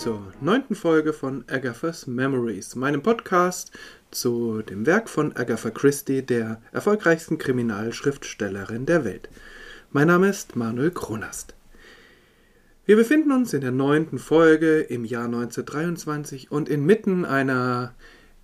Zur 0.00 0.32
neunten 0.40 0.74
Folge 0.74 1.12
von 1.12 1.44
Agatha's 1.46 2.06
Memories, 2.06 2.74
meinem 2.74 3.02
Podcast 3.02 3.70
zu 4.10 4.62
dem 4.62 4.86
Werk 4.86 5.10
von 5.10 5.36
Agatha 5.36 5.68
Christie, 5.68 6.22
der 6.22 6.62
erfolgreichsten 6.72 7.36
Kriminalschriftstellerin 7.36 8.86
der 8.86 9.04
Welt. 9.04 9.28
Mein 9.90 10.06
Name 10.06 10.30
ist 10.30 10.56
Manuel 10.56 10.90
Kronast. 10.90 11.54
Wir 12.86 12.96
befinden 12.96 13.30
uns 13.30 13.52
in 13.52 13.60
der 13.60 13.72
neunten 13.72 14.18
Folge 14.18 14.80
im 14.80 15.04
Jahr 15.04 15.26
1923 15.26 16.50
und 16.50 16.70
inmitten 16.70 17.26
einer 17.26 17.94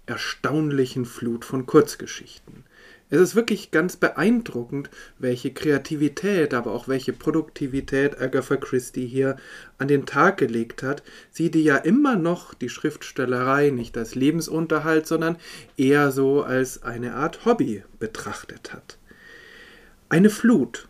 erstaunlichen 0.04 1.06
Flut 1.06 1.46
von 1.46 1.64
Kurzgeschichten. 1.64 2.64
Es 3.08 3.20
ist 3.20 3.36
wirklich 3.36 3.70
ganz 3.70 3.96
beeindruckend, 3.96 4.90
welche 5.18 5.52
Kreativität, 5.52 6.52
aber 6.52 6.72
auch 6.72 6.88
welche 6.88 7.12
Produktivität 7.12 8.20
Agatha 8.20 8.56
Christie 8.56 9.06
hier 9.06 9.36
an 9.78 9.86
den 9.86 10.06
Tag 10.06 10.38
gelegt 10.38 10.82
hat. 10.82 11.04
Sie, 11.30 11.50
die 11.50 11.62
ja 11.62 11.76
immer 11.76 12.16
noch 12.16 12.52
die 12.52 12.68
Schriftstellerei 12.68 13.70
nicht 13.70 13.96
als 13.96 14.16
Lebensunterhalt, 14.16 15.06
sondern 15.06 15.36
eher 15.76 16.10
so 16.10 16.42
als 16.42 16.82
eine 16.82 17.14
Art 17.14 17.44
Hobby 17.44 17.84
betrachtet 18.00 18.72
hat. 18.72 18.98
Eine 20.08 20.30
Flut. 20.30 20.88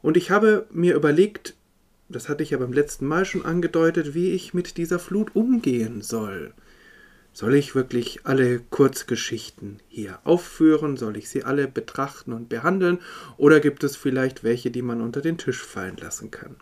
Und 0.00 0.16
ich 0.16 0.30
habe 0.30 0.66
mir 0.70 0.94
überlegt, 0.94 1.54
das 2.08 2.28
hatte 2.28 2.44
ich 2.44 2.50
ja 2.50 2.58
beim 2.58 2.72
letzten 2.72 3.06
Mal 3.06 3.24
schon 3.24 3.44
angedeutet, 3.44 4.14
wie 4.14 4.30
ich 4.30 4.54
mit 4.54 4.76
dieser 4.76 5.00
Flut 5.00 5.34
umgehen 5.34 6.02
soll. 6.02 6.54
Soll 7.38 7.54
ich 7.54 7.76
wirklich 7.76 8.22
alle 8.24 8.58
Kurzgeschichten 8.58 9.78
hier 9.86 10.18
aufführen? 10.24 10.96
Soll 10.96 11.16
ich 11.16 11.28
sie 11.28 11.44
alle 11.44 11.68
betrachten 11.68 12.32
und 12.32 12.48
behandeln? 12.48 12.98
Oder 13.36 13.60
gibt 13.60 13.84
es 13.84 13.94
vielleicht 13.94 14.42
welche, 14.42 14.72
die 14.72 14.82
man 14.82 15.00
unter 15.00 15.20
den 15.20 15.38
Tisch 15.38 15.62
fallen 15.62 15.96
lassen 15.98 16.32
kann? 16.32 16.56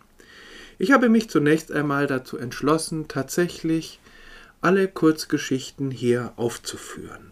Ich 0.77 0.91
habe 0.91 1.09
mich 1.09 1.31
zunächst 1.31 1.71
einmal 1.71 2.05
dazu 2.05 2.37
entschlossen, 2.37 3.07
tatsächlich 3.07 3.99
alle 4.61 4.87
Kurzgeschichten 4.87 5.89
hier 5.89 6.33
aufzuführen. 6.35 7.31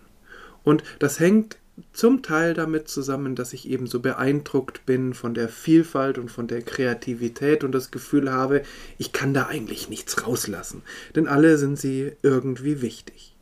Und 0.63 0.83
das 0.97 1.19
hängt 1.19 1.57
zum 1.93 2.23
Teil 2.23 2.55
damit 2.55 2.87
zusammen, 2.87 3.35
dass 3.35 3.53
ich 3.53 3.69
eben 3.69 3.85
so 3.85 3.99
beeindruckt 3.99 4.87
bin 4.87 5.13
von 5.13 5.35
der 5.35 5.49
Vielfalt 5.49 6.17
und 6.17 6.31
von 6.31 6.47
der 6.47 6.63
Kreativität 6.63 7.63
und 7.63 7.73
das 7.73 7.91
Gefühl 7.91 8.31
habe, 8.31 8.63
ich 8.97 9.11
kann 9.11 9.35
da 9.35 9.45
eigentlich 9.45 9.87
nichts 9.87 10.25
rauslassen, 10.25 10.81
denn 11.13 11.27
alle 11.27 11.59
sind 11.59 11.77
sie 11.77 12.13
irgendwie 12.23 12.81
wichtig. 12.81 13.34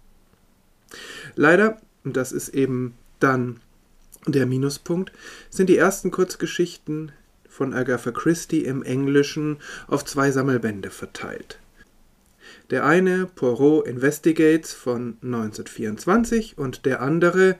Leider, 1.35 1.81
und 2.03 2.17
das 2.17 2.31
ist 2.31 2.49
eben 2.49 2.95
dann 3.19 3.59
der 4.27 4.45
Minuspunkt, 4.45 5.11
sind 5.49 5.67
die 5.67 5.77
ersten 5.77 6.11
Kurzgeschichten 6.11 7.11
von 7.47 7.73
Agatha 7.73 8.11
Christie 8.11 8.65
im 8.65 8.83
Englischen 8.83 9.57
auf 9.87 10.05
zwei 10.05 10.31
Sammelbände 10.31 10.89
verteilt. 10.89 11.59
Der 12.69 12.85
eine 12.85 13.25
Poirot 13.27 13.87
Investigates 13.87 14.73
von 14.73 15.17
1924 15.21 16.57
und 16.57 16.85
der 16.85 17.01
andere 17.01 17.57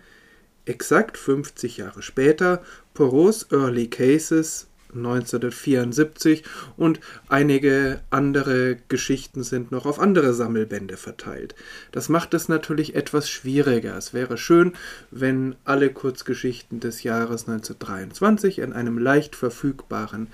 Exakt 0.66 1.18
50 1.18 1.78
Jahre 1.78 2.02
später 2.02 2.64
Poros 2.94 3.48
Early 3.52 3.88
Cases 3.88 4.68
1974 4.96 6.44
und 6.78 7.00
einige 7.28 8.02
andere 8.10 8.78
Geschichten 8.88 9.44
sind 9.44 9.72
noch 9.72 9.86
auf 9.86 10.00
andere 10.00 10.34
Sammelbände 10.34 10.98
verteilt. 10.98 11.56
Das 11.92 12.10
macht 12.10 12.34
es 12.34 12.50
natürlich 12.50 12.96
etwas 12.96 13.30
schwieriger. 13.30 13.98
Es 13.98 14.14
wäre 14.14 14.38
schön, 14.38 14.74
wenn 15.12 15.56
alle 15.66 15.90
Kurzgeschichten 15.90 16.80
des 16.80 17.04
Jahres 17.04 17.48
1923 17.48 18.60
in 18.60 18.74
einem 18.74 18.98
leicht 18.98 19.36
verfügbaren 19.36 20.28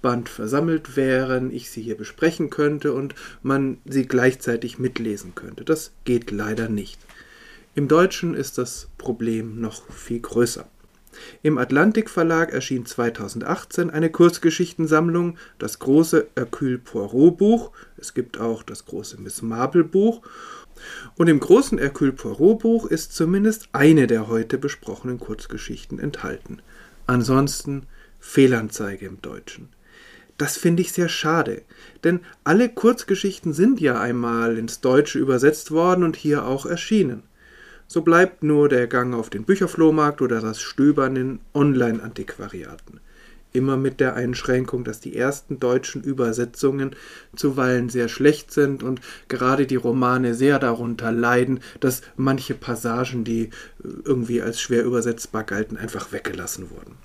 Band 0.00 0.28
versammelt 0.28 0.96
wären, 0.96 1.52
ich 1.52 1.70
sie 1.70 1.82
hier 1.82 1.96
besprechen 1.96 2.50
könnte 2.50 2.92
und 2.92 3.14
man 3.42 3.78
sie 3.84 4.06
gleichzeitig 4.06 4.78
mitlesen 4.78 5.34
könnte. 5.34 5.64
Das 5.64 5.92
geht 6.04 6.30
leider 6.30 6.68
nicht. 6.68 6.98
Im 7.74 7.88
Deutschen 7.88 8.34
ist 8.34 8.58
das 8.58 8.88
Problem 8.98 9.60
noch 9.60 9.90
viel 9.92 10.20
größer. 10.20 10.68
Im 11.42 11.58
Atlantik 11.58 12.10
Verlag 12.10 12.52
erschien 12.52 12.86
2018 12.86 13.90
eine 13.90 14.10
Kurzgeschichtensammlung, 14.10 15.38
das 15.58 15.78
große 15.78 16.28
Hercule 16.36 16.78
Poirot 16.78 17.38
Buch, 17.38 17.70
es 17.96 18.14
gibt 18.14 18.38
auch 18.38 18.62
das 18.62 18.86
große 18.86 19.20
Miss 19.20 19.42
Marple 19.42 19.84
Buch, 19.84 20.22
und 21.16 21.28
im 21.28 21.40
großen 21.40 21.78
Hercule 21.78 22.12
Poirot 22.12 22.60
Buch 22.60 22.86
ist 22.86 23.14
zumindest 23.14 23.68
eine 23.72 24.06
der 24.06 24.28
heute 24.28 24.58
besprochenen 24.58 25.18
Kurzgeschichten 25.18 25.98
enthalten. 25.98 26.62
Ansonsten 27.06 27.86
Fehlanzeige 28.20 29.06
im 29.06 29.20
Deutschen. 29.22 29.68
Das 30.36 30.56
finde 30.56 30.82
ich 30.82 30.92
sehr 30.92 31.08
schade, 31.08 31.62
denn 32.04 32.20
alle 32.44 32.68
Kurzgeschichten 32.68 33.52
sind 33.52 33.80
ja 33.80 34.00
einmal 34.00 34.56
ins 34.56 34.80
Deutsche 34.80 35.18
übersetzt 35.18 35.72
worden 35.72 36.04
und 36.04 36.14
hier 36.14 36.46
auch 36.46 36.64
erschienen. 36.64 37.24
So 37.90 38.02
bleibt 38.02 38.42
nur 38.42 38.68
der 38.68 38.86
Gang 38.86 39.14
auf 39.14 39.30
den 39.30 39.44
Bücherflohmarkt 39.44 40.20
oder 40.20 40.42
das 40.42 40.60
Stöbern 40.60 41.16
in 41.16 41.40
Online-Antiquariaten. 41.54 43.00
Immer 43.54 43.78
mit 43.78 43.98
der 43.98 44.14
Einschränkung, 44.14 44.84
dass 44.84 45.00
die 45.00 45.16
ersten 45.16 45.58
deutschen 45.58 46.02
Übersetzungen 46.02 46.94
zuweilen 47.34 47.88
sehr 47.88 48.08
schlecht 48.08 48.52
sind 48.52 48.82
und 48.82 49.00
gerade 49.28 49.66
die 49.66 49.76
Romane 49.76 50.34
sehr 50.34 50.58
darunter 50.58 51.10
leiden, 51.12 51.60
dass 51.80 52.02
manche 52.16 52.52
Passagen, 52.52 53.24
die 53.24 53.48
irgendwie 54.04 54.42
als 54.42 54.60
schwer 54.60 54.84
übersetzbar 54.84 55.44
galten, 55.44 55.78
einfach 55.78 56.12
weggelassen 56.12 56.70
wurden. 56.70 56.96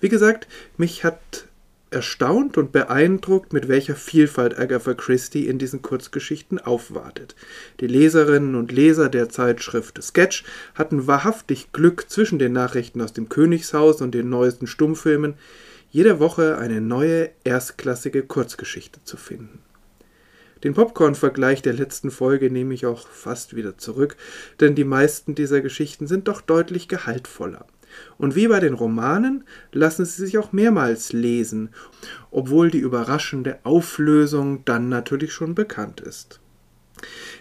Wie 0.00 0.08
gesagt, 0.08 0.48
mich 0.76 1.04
hat 1.04 1.46
erstaunt 1.90 2.56
und 2.56 2.72
beeindruckt, 2.72 3.52
mit 3.52 3.68
welcher 3.68 3.96
Vielfalt 3.96 4.58
Agatha 4.58 4.94
Christie 4.94 5.46
in 5.46 5.58
diesen 5.58 5.82
Kurzgeschichten 5.82 6.58
aufwartet. 6.58 7.34
Die 7.80 7.86
Leserinnen 7.86 8.54
und 8.54 8.72
Leser 8.72 9.08
der 9.08 9.28
Zeitschrift 9.28 10.02
Sketch 10.02 10.44
hatten 10.74 11.06
wahrhaftig 11.06 11.72
Glück 11.72 12.08
zwischen 12.08 12.38
den 12.38 12.52
Nachrichten 12.52 13.00
aus 13.00 13.12
dem 13.12 13.28
Königshaus 13.28 14.00
und 14.00 14.14
den 14.14 14.28
neuesten 14.28 14.66
Stummfilmen, 14.66 15.34
jede 15.90 16.20
Woche 16.20 16.58
eine 16.58 16.80
neue, 16.80 17.30
erstklassige 17.42 18.22
Kurzgeschichte 18.22 19.00
zu 19.02 19.16
finden. 19.16 19.58
Den 20.62 20.74
Popcorn-Vergleich 20.74 21.62
der 21.62 21.72
letzten 21.72 22.10
Folge 22.10 22.50
nehme 22.50 22.74
ich 22.74 22.86
auch 22.86 23.08
fast 23.08 23.56
wieder 23.56 23.78
zurück, 23.78 24.16
denn 24.60 24.74
die 24.74 24.84
meisten 24.84 25.34
dieser 25.34 25.62
Geschichten 25.62 26.06
sind 26.06 26.28
doch 26.28 26.42
deutlich 26.42 26.86
gehaltvoller. 26.86 27.66
Und 28.18 28.34
wie 28.36 28.48
bei 28.48 28.60
den 28.60 28.74
Romanen 28.74 29.44
lassen 29.72 30.04
sie 30.04 30.24
sich 30.24 30.38
auch 30.38 30.52
mehrmals 30.52 31.12
lesen, 31.12 31.70
obwohl 32.30 32.70
die 32.70 32.78
überraschende 32.78 33.58
Auflösung 33.64 34.64
dann 34.64 34.88
natürlich 34.88 35.32
schon 35.32 35.54
bekannt 35.54 36.00
ist. 36.00 36.40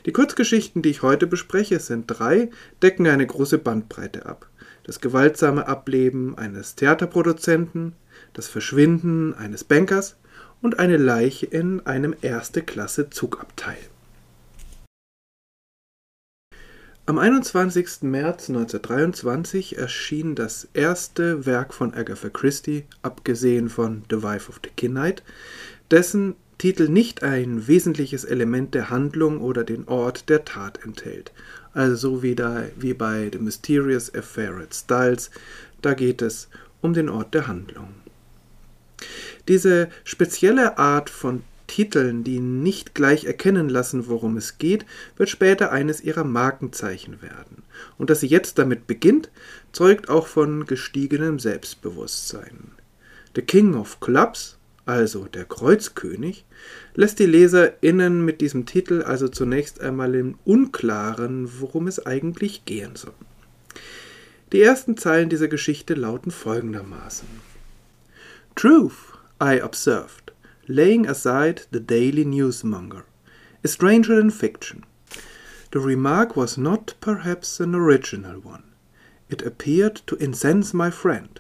Die 0.06 0.14
Kurzgeschichten, 0.14 0.82
die 0.82 0.90
ich 0.90 1.02
heute 1.02 1.28
bespreche, 1.28 1.80
sind 1.80 2.06
drei, 2.08 2.50
decken 2.82 3.08
eine 3.08 3.28
große 3.28 3.58
Bandbreite 3.58 4.26
ab. 4.26 4.48
Das 4.84 5.02
gewaltsame 5.02 5.68
Ableben 5.68 6.38
eines 6.38 6.76
Theaterproduzenten, 6.76 7.94
das 8.34 8.48
Verschwinden 8.48 9.34
eines 9.34 9.64
Bankers 9.64 10.18
und 10.62 10.80
eine 10.80 10.98
Leiche 10.98 11.46
in 11.46 11.86
einem 11.86 12.16
Erste-Klasse-Zugabteil. 12.22 13.78
Am 17.10 17.18
21. 17.18 18.04
März 18.04 18.50
1923 18.50 19.80
erschien 19.80 20.36
das 20.36 20.68
erste 20.76 21.48
Werk 21.48 21.74
von 21.74 21.96
Agatha 21.96 22.30
Christie, 22.30 22.86
abgesehen 23.02 23.70
von 23.70 24.04
The 24.12 24.22
Wife 24.22 24.48
of 24.48 24.62
the 24.64 24.88
Knight, 24.88 25.24
dessen 25.90 26.36
Titel 26.60 26.88
nicht 26.88 27.24
ein 27.24 27.68
wesentliches 27.68 28.26
Element 28.26 28.76
der 28.76 28.92
Handlung 28.92 29.42
oder 29.42 29.64
den 29.64 29.88
Ort 29.88 30.30
der 30.30 30.46
Tat 30.46 30.86
enthält. 30.86 31.32
Also 31.74 32.22
wie, 32.22 32.36
da, 32.36 32.66
wie 32.76 32.94
bei 32.94 33.28
The 33.34 33.40
Mysterious 33.40 34.14
Affair 34.14 34.58
at 34.58 34.76
Styles, 34.76 35.32
da 35.82 35.96
geht 35.96 36.22
es 36.22 36.48
um 36.82 36.94
den 36.94 37.10
Ort 37.10 37.34
der 37.34 37.48
Handlung. 37.48 37.90
Diese 39.48 39.90
spezielle 40.04 40.78
Art 40.78 41.10
von 41.10 41.42
Titeln, 41.70 42.24
die 42.24 42.40
nicht 42.40 42.96
gleich 42.96 43.26
erkennen 43.26 43.70
lassen, 43.70 44.10
worum 44.10 44.36
es 44.36 44.58
geht, 44.58 44.86
wird 45.16 45.30
später 45.30 45.72
eines 45.72 46.02
ihrer 46.02 46.24
Markenzeichen 46.26 47.22
werden. 47.22 47.64
Und 47.98 48.10
dass 48.10 48.20
sie 48.20 48.28
jetzt 48.28 48.58
damit 48.58 48.88
beginnt, 48.88 49.30
zeugt 49.72 50.10
auch 50.10 50.28
von 50.28 50.66
gestiegenem 50.66 51.40
Selbstbewusstsein. 51.40 52.72
The 53.36 53.44
King 53.44 53.76
of 53.76 54.00
Clubs, 54.00 54.58
also 54.86 55.26
der 55.26 55.46
Kreuzkönig, 55.46 56.46
lässt 56.96 57.20
die 57.20 57.28
LeserInnen 57.28 58.26
mit 58.26 58.42
diesem 58.42 58.66
Titel 58.66 59.04
also 59.04 59.28
zunächst 59.28 59.80
einmal 59.80 60.16
im 60.16 60.40
Unklaren, 60.46 61.62
worum 61.62 61.88
es 61.88 62.04
eigentlich 62.06 62.66
gehen 62.66 62.96
soll. 62.96 63.14
Die 64.52 64.62
ersten 64.62 64.98
Zeilen 64.98 65.30
dieser 65.30 65.48
Geschichte 65.48 65.94
lauten 65.94 66.32
folgendermaßen: 66.32 67.28
Truth, 68.56 69.14
I 69.42 69.62
observed 69.62 70.19
laying 70.70 71.06
aside 71.06 71.64
the 71.72 71.82
daily 71.82 72.24
newsmonger, 72.24 73.04
a 73.62 73.68
stranger 73.68 74.16
than 74.16 74.30
fiction. 74.30 74.86
The 75.72 75.82
remark 75.82 76.38
was 76.38 76.58
not 76.58 76.94
perhaps 77.02 77.60
an 77.60 77.76
original 77.76 78.40
one. 78.40 78.64
It 79.30 79.42
appeared 79.42 79.98
to 80.08 80.16
incense 80.16 80.74
my 80.74 80.90
friend, 80.90 81.40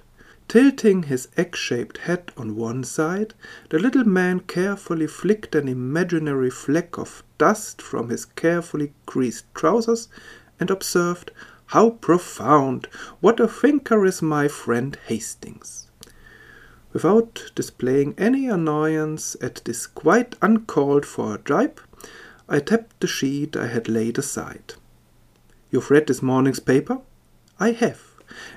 Tilting 0.50 1.04
his 1.04 1.28
egg-shaped 1.38 2.00
head 2.00 2.32
on 2.36 2.56
one 2.56 2.84
side, 2.84 3.36
the 3.70 3.78
little 3.78 4.04
man 4.04 4.40
carefully 4.40 5.06
flicked 5.06 5.54
an 5.54 5.68
imaginary 5.68 6.50
fleck 6.50 6.98
of 6.98 7.24
dust 7.38 7.84
from 7.84 8.10
his 8.10 8.26
carefully 8.26 8.94
creased 9.06 9.46
trousers 9.54 10.10
and 10.60 10.72
observed, 10.72 11.30
How 11.68 11.92
profound! 11.92 12.88
What 13.20 13.40
a 13.40 13.48
thinker 13.48 14.04
is 14.08 14.24
my 14.24 14.48
friend 14.48 14.98
Hastings! 15.06 15.89
Without 16.92 17.52
displaying 17.56 18.16
any 18.18 18.48
annoyance 18.48 19.36
at 19.42 19.62
this 19.66 19.88
quite 19.88 20.36
uncalled 20.42 21.06
for 21.06 21.38
jibe, 21.38 21.80
I 22.48 22.60
tapped 22.60 23.00
the 23.00 23.08
sheet 23.08 23.56
I 23.56 23.68
had 23.68 23.88
laid 23.88 24.18
aside. 24.18 24.74
You've 25.70 25.92
read 25.92 26.08
this 26.08 26.22
morning's 26.22 26.60
paper? 26.60 27.02
I 27.60 27.72
have 27.72 28.10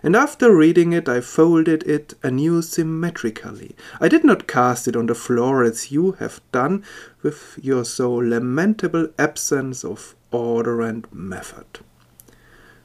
and 0.02 0.14
after 0.14 0.54
reading 0.54 0.92
it 0.92 1.08
I 1.08 1.20
folded 1.20 1.82
it 1.84 2.14
anew 2.22 2.62
symmetrically. 2.62 3.74
I 4.00 4.08
did 4.08 4.24
not 4.24 4.46
cast 4.46 4.86
it 4.86 4.96
on 4.96 5.06
the 5.06 5.14
floor 5.14 5.62
as 5.62 5.90
you 5.90 6.12
have 6.12 6.40
done 6.52 6.84
with 7.22 7.58
your 7.62 7.84
so 7.84 8.12
lamentable 8.12 9.08
absence 9.18 9.84
of 9.84 10.14
order 10.30 10.80
and 10.82 11.06
method. 11.12 11.80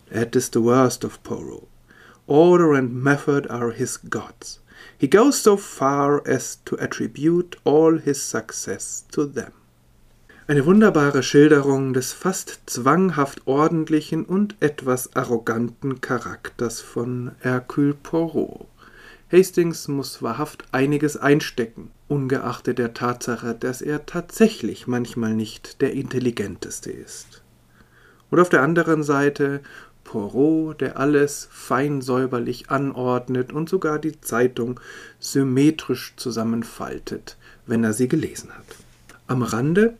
That 0.09 0.35
is 0.35 0.49
the 0.49 0.61
worst 0.61 1.03
of 1.03 1.21
Poirot. 1.23 1.67
Order 2.25 2.73
and 2.73 2.93
method 2.93 3.47
are 3.49 3.71
his 3.71 3.97
gods. 3.97 4.59
He 4.99 5.07
goes 5.07 5.43
so 5.43 5.57
far 5.57 6.27
as 6.27 6.59
to 6.65 6.75
attribute 6.77 7.57
all 7.63 7.99
his 7.99 8.21
success 8.21 9.05
to 9.11 9.25
them. 9.25 9.51
Eine 10.47 10.65
wunderbare 10.65 11.23
Schilderung 11.23 11.93
des 11.93 12.13
fast 12.13 12.61
zwanghaft 12.65 13.45
ordentlichen 13.45 14.25
und 14.25 14.55
etwas 14.59 15.15
arroganten 15.15 16.01
Charakters 16.01 16.81
von 16.81 17.33
Hercule 17.41 17.93
Poirot. 17.93 18.65
Hastings 19.31 19.87
muss 19.87 20.23
wahrhaft 20.23 20.63
einiges 20.71 21.17
einstecken, 21.17 21.91
ungeachtet 22.07 22.79
der 22.79 22.93
Tatsache, 22.93 23.53
dass 23.59 23.81
er 23.81 24.05
tatsächlich 24.05 24.87
manchmal 24.87 25.33
nicht 25.33 25.81
der 25.81 25.91
intelligenteste 25.93 26.89
ist. 26.91 27.43
Und 28.31 28.39
auf 28.39 28.49
der 28.49 28.61
anderen 28.61 29.03
Seite 29.03 29.61
Poirot, 30.07 30.81
der 30.81 30.97
alles 30.97 31.47
fein 31.51 32.01
säuberlich 32.01 32.71
anordnet 32.71 33.53
und 33.53 33.69
sogar 33.69 33.99
die 33.99 34.19
Zeitung 34.21 34.79
symmetrisch 35.19 36.13
zusammenfaltet, 36.15 37.37
wenn 37.67 37.83
er 37.83 37.93
sie 37.93 38.07
gelesen 38.07 38.49
hat. 38.51 38.65
Am 39.27 39.43
Rande 39.43 39.95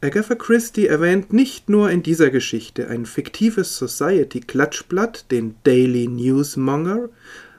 Agatha 0.00 0.36
Christie 0.36 0.86
erwähnt 0.86 1.32
nicht 1.32 1.68
nur 1.68 1.90
in 1.90 2.04
dieser 2.04 2.30
Geschichte 2.30 2.86
ein 2.88 3.04
fiktives 3.04 3.76
Society-Klatschblatt, 3.78 5.32
den 5.32 5.56
Daily 5.64 6.06
Newsmonger. 6.06 7.08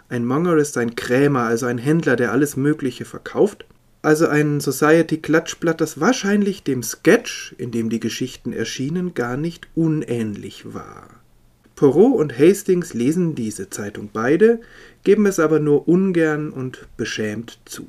Ein 0.07 0.25
Monger 0.25 0.55
ist 0.55 0.77
ein 0.77 0.95
Krämer, 0.95 1.41
also 1.41 1.65
ein 1.65 1.79
Händler, 1.79 2.15
der 2.15 2.31
alles 2.31 2.55
Mögliche 2.55 3.03
verkauft. 3.03 3.65
Also 4.01 4.27
ein 4.27 4.61
Society-Klatschblatt, 4.61 5.81
das 5.81 5.99
wahrscheinlich 5.99 6.63
dem 6.63 6.81
Sketch, 6.81 7.53
in 7.57 7.71
dem 7.71 7.89
die 7.89 7.99
Geschichten 7.99 8.53
erschienen, 8.53 9.13
gar 9.15 9.35
nicht 9.35 9.67
unähnlich 9.75 10.73
war. 10.73 11.18
Poirot 11.79 12.19
und 12.19 12.37
Hastings 12.37 12.93
lesen 12.93 13.35
diese 13.35 13.69
Zeitung 13.69 14.09
beide, 14.11 14.59
geben 15.05 15.25
es 15.25 15.39
aber 15.39 15.61
nur 15.61 15.87
ungern 15.87 16.49
und 16.49 16.89
beschämt 16.97 17.57
zu. 17.63 17.87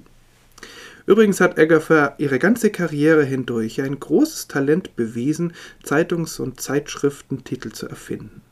Übrigens 1.07 1.41
hat 1.41 1.59
Agatha 1.59 2.15
ihre 2.19 2.39
ganze 2.39 2.71
Karriere 2.71 3.25
hindurch 3.25 3.83
ein 3.83 3.99
großes 3.99 4.47
Talent 4.47 4.95
bewiesen, 4.95 5.55
Zeitungs- 5.83 6.39
und 6.39 6.61
Zeitschriftentitel 6.61 7.73
zu 7.73 7.89
erfinden. 7.89 8.43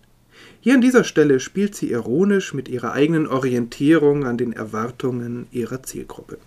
Hier 0.61 0.75
an 0.75 0.81
dieser 0.81 1.05
Stelle 1.05 1.39
spielt 1.39 1.77
sie 1.77 1.93
ironisch 1.93 2.53
mit 2.53 2.69
ihrer 2.69 2.95
eigenen 2.95 3.29
Orientierung 3.29 4.27
an 4.27 4.39
den 4.39 4.53
Erwartungen 4.53 5.47
ihrer 5.53 5.85
Zielgruppe. 5.85 6.39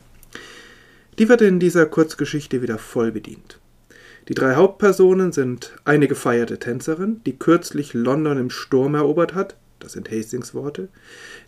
Die 1.18 1.30
wird 1.30 1.42
in 1.44 1.62
dieser 1.62 1.86
Kurzgeschichte 1.86 2.62
wieder 2.62 2.78
voll 2.78 3.14
bedient. 3.14 3.58
Die 4.28 4.34
drei 4.34 4.56
Hauptpersonen 4.56 5.32
sind 5.32 5.74
eine 5.84 6.08
gefeierte 6.08 6.60
Tänzerin, 6.60 7.22
die 7.26 7.38
kürzlich 7.38 7.94
London 7.94 8.38
im 8.38 8.50
Sturm 8.50 8.96
erobert 8.96 9.34
hat, 9.34 9.56
das 9.80 9.94
sind 9.94 10.12
Hastings 10.12 10.54
Worte, 10.54 10.90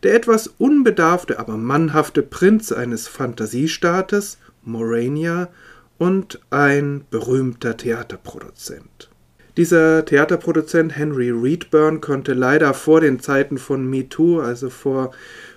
der 0.02 0.16
etwas 0.16 0.48
unbedarfte, 0.58 1.40
aber 1.40 1.56
mannhafte 1.56 2.24
Prinz 2.24 2.72
eines 2.72 3.08
Fantasiestaates 3.08 4.40
Morania 4.64 5.50
und 5.98 6.40
ein 6.50 7.06
berühmter 7.12 7.78
Theaterproduzent. 7.78 9.10
Dieser 9.56 10.04
Theaterproduzent 10.04 10.98
Henry 10.98 11.30
Reedburn 11.30 12.02
konnte 12.02 12.34
leider 12.34 12.74
vor 12.74 13.02
den 13.02 13.20
Zeiten 13.20 13.60
von 13.60 13.88
MeToo, 13.88 14.40
also 14.40 14.72
vor 14.72 15.12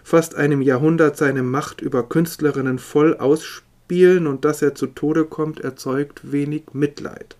fast 0.04 0.34
einem 0.34 0.60
Jahrhundert, 0.60 1.16
seine 1.16 1.42
Macht 1.42 1.80
über 1.80 2.06
Künstlerinnen 2.06 2.78
voll 2.78 3.16
ausspielen 3.16 3.65
und 4.26 4.44
dass 4.44 4.62
er 4.62 4.74
zu 4.74 4.86
Tode 4.86 5.24
kommt, 5.24 5.60
erzeugt 5.60 6.32
wenig 6.32 6.64
Mitleid. 6.72 7.36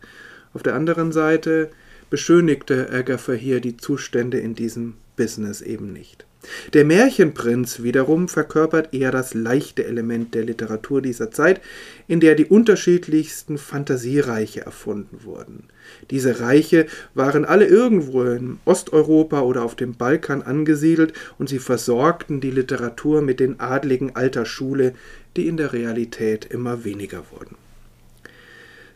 Auf 0.54 0.62
der 0.62 0.75
anderen 0.75 1.12
Seite 1.12 1.70
beschönigte 2.08 2.88
Agatha 2.90 3.32
hier 3.32 3.60
die 3.60 3.76
Zustände 3.76 4.38
in 4.38 4.54
diesem 4.54 4.94
Business 5.16 5.60
eben 5.60 5.93
nicht. 5.93 6.25
Der 6.72 6.84
Märchenprinz 6.84 7.82
wiederum 7.82 8.28
verkörpert 8.28 8.93
eher 8.93 9.10
das 9.10 9.34
leichte 9.34 9.84
Element 9.84 10.34
der 10.34 10.44
Literatur 10.44 11.02
dieser 11.02 11.31
Zeit, 11.31 11.60
in 12.08 12.20
der 12.20 12.34
die 12.34 12.46
unterschiedlichsten 12.46 13.58
Fantasiereiche 13.58 14.62
erfunden 14.62 15.25
wurden. 15.25 15.64
Diese 16.10 16.40
Reiche 16.40 16.87
waren 17.14 17.44
alle 17.44 17.66
irgendwo 17.66 18.22
in 18.22 18.58
Osteuropa 18.64 19.40
oder 19.40 19.62
auf 19.62 19.75
dem 19.75 19.94
Balkan 19.94 20.43
angesiedelt 20.43 21.12
und 21.38 21.48
sie 21.48 21.58
versorgten 21.58 22.40
die 22.40 22.50
Literatur 22.50 23.23
mit 23.23 23.40
den 23.40 23.61
Adligen 23.61 24.14
alter 24.16 24.44
Schule, 24.44 24.94
die 25.37 25.47
in 25.47 25.56
der 25.56 25.73
Realität 25.73 26.47
immer 26.47 26.85
weniger 26.85 27.25
wurden. 27.30 27.56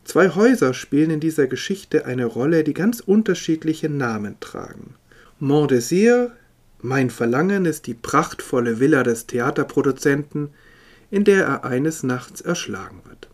Zwei 0.04 0.30
Häuser 0.30 0.74
spielen 0.74 1.10
in 1.10 1.20
dieser 1.20 1.46
Geschichte 1.46 2.04
eine 2.06 2.24
Rolle, 2.24 2.64
die 2.64 2.74
ganz 2.74 3.00
unterschiedliche 3.00 3.88
Namen 3.88 4.36
tragen. 4.40 4.94
Montdésir 5.40 6.32
mein 6.82 7.10
Verlangen 7.10 7.64
ist 7.64 7.86
die 7.86 7.94
prachtvolle 7.94 8.80
Villa 8.80 9.02
des 9.02 9.26
Theaterproduzenten, 9.26 10.50
in 11.10 11.24
der 11.24 11.44
er 11.44 11.64
eines 11.64 12.02
Nachts 12.02 12.40
erschlagen 12.40 13.02
wird. 13.04 13.28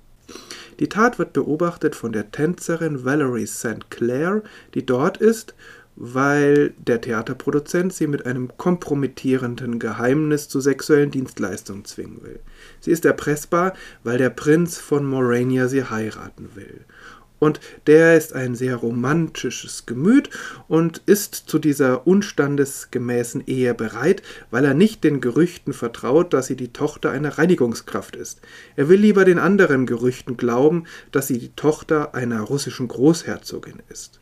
Die 0.81 0.88
Tat 0.88 1.19
wird 1.19 1.33
beobachtet 1.33 1.95
von 1.95 2.12
der 2.12 2.31
Tänzerin 2.31 3.05
Valerie 3.05 3.47
St. 3.47 3.91
Clair, 3.91 4.43
die 4.75 4.85
dort 4.85 5.17
ist, 5.17 5.55
weil 5.97 6.75
der 6.76 7.00
Theaterproduzent 7.00 7.95
sie 7.95 8.07
mit 8.07 8.26
einem 8.26 8.57
kompromittierenden 8.59 9.79
Geheimnis 9.79 10.49
zu 10.49 10.61
sexuellen 10.61 11.11
Dienstleistungen 11.11 11.87
zwingen 11.87 12.23
will. 12.23 12.41
Sie 12.81 12.91
ist 12.91 13.07
erpressbar, 13.07 13.73
weil 14.05 14.19
der 14.19 14.29
Prinz 14.29 14.79
von 14.79 15.07
Morania 15.07 15.69
sie 15.69 15.85
heiraten 15.85 16.50
will. 16.55 16.85
Und 17.38 17.61
der 17.87 18.16
ist 18.16 18.33
ein 18.33 18.55
sehr 18.55 18.76
romantisches 18.76 19.85
Gemüt 19.85 20.31
und 20.69 21.02
ist 21.05 21.35
zu 21.35 21.59
dieser 21.59 22.07
unstandesgemäßen 22.07 23.47
Ehe 23.47 23.75
bereit, 23.75 24.23
weil 24.50 24.64
er 24.64 24.73
nicht 24.73 25.05
den 25.05 25.21
Gerüchten 25.21 25.75
vertraut, 25.75 26.33
dass 26.33 26.47
sie 26.47 26.57
die 26.57 26.73
Tochter 26.73 27.11
einer 27.11 27.37
Reinigungskraft 27.37 28.16
ist. 28.16 28.40
Er 28.75 28.88
will 28.88 29.00
lieber 29.00 29.26
den 29.26 29.38
anderen 29.38 29.85
Gerüchten 29.85 30.38
glauben, 30.38 30.85
dass 31.12 31.26
sie 31.26 31.38
die 31.38 31.55
Tochter 31.55 32.14
einer 32.14 32.40
russischen 32.40 32.88
Großherzogin 32.88 33.83
ist. 33.90 34.19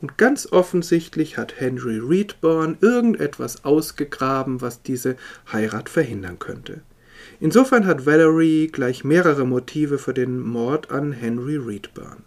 Und 0.00 0.18
ganz 0.18 0.50
offensichtlich 0.50 1.38
hat 1.38 1.58
Henry 1.58 1.98
Reedborn 1.98 2.78
irgendetwas 2.80 3.64
ausgegraben, 3.64 4.60
was 4.60 4.82
diese 4.82 5.16
Heirat 5.52 5.88
verhindern 5.88 6.38
könnte. 6.38 6.82
Insofern 7.40 7.86
hat 7.86 8.06
Valerie 8.06 8.68
gleich 8.68 9.04
mehrere 9.04 9.46
Motive 9.46 9.98
für 9.98 10.14
den 10.14 10.40
Mord 10.40 10.90
an 10.90 11.12
Henry 11.12 11.56
Reedburn. 11.56 12.24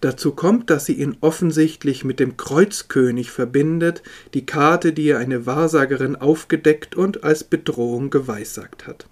Dazu 0.00 0.32
kommt, 0.32 0.68
dass 0.70 0.84
sie 0.84 0.94
ihn 0.94 1.16
offensichtlich 1.20 2.04
mit 2.04 2.20
dem 2.20 2.36
Kreuzkönig 2.36 3.30
verbindet, 3.30 4.02
die 4.34 4.44
Karte, 4.44 4.92
die 4.92 5.06
ihr 5.06 5.18
eine 5.18 5.46
Wahrsagerin 5.46 6.16
aufgedeckt 6.16 6.94
und 6.96 7.24
als 7.24 7.44
Bedrohung 7.44 8.10
geweissagt 8.10 8.86
hat. 8.86 9.06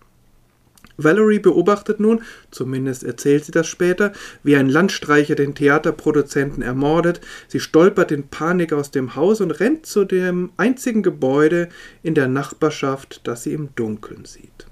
Valerie 0.97 1.41
beobachtet 1.41 1.99
nun, 1.99 2.23
zumindest 2.51 3.03
erzählt 3.03 3.45
sie 3.45 3.53
das 3.53 3.67
später, 3.67 4.13
wie 4.43 4.57
ein 4.57 4.69
Landstreicher 4.69 5.35
den 5.35 5.55
Theaterproduzenten 5.55 6.63
ermordet. 6.63 7.21
Sie 7.49 7.61
stolpert 7.61 8.13
in 8.13 8.29
Panik 8.29 8.73
aus 8.73 8.91
dem 8.91 9.17
Haus 9.17 9.41
und 9.41 9.51
rennt 9.53 9.87
zu 9.87 10.05
dem 10.05 10.51
einzigen 10.57 11.03
Gebäude 11.03 11.69
in 12.03 12.15
der 12.15 12.29
Nachbarschaft, 12.29 13.23
das 13.25 13.43
sie 13.43 13.55
im 13.55 13.75
Dunkeln 13.75 14.25
sieht. 14.25 14.67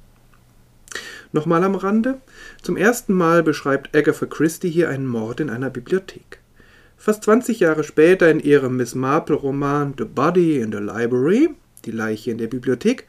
Nochmal 1.32 1.64
am 1.64 1.74
Rande. 1.74 2.20
Zum 2.60 2.76
ersten 2.76 3.14
Mal 3.14 3.42
beschreibt 3.42 3.96
Agatha 3.96 4.26
Christie 4.26 4.70
hier 4.70 4.90
einen 4.90 5.06
Mord 5.06 5.40
in 5.40 5.50
einer 5.50 5.70
Bibliothek. 5.70 6.40
Fast 6.98 7.24
20 7.24 7.60
Jahre 7.60 7.84
später 7.84 8.30
in 8.30 8.38
ihrem 8.38 8.76
Miss 8.76 8.94
Marple-Roman 8.94 9.94
The 9.98 10.04
Body 10.04 10.60
in 10.60 10.70
the 10.70 10.78
Library, 10.78 11.50
die 11.84 11.90
Leiche 11.90 12.30
in 12.30 12.38
der 12.38 12.46
Bibliothek, 12.46 13.06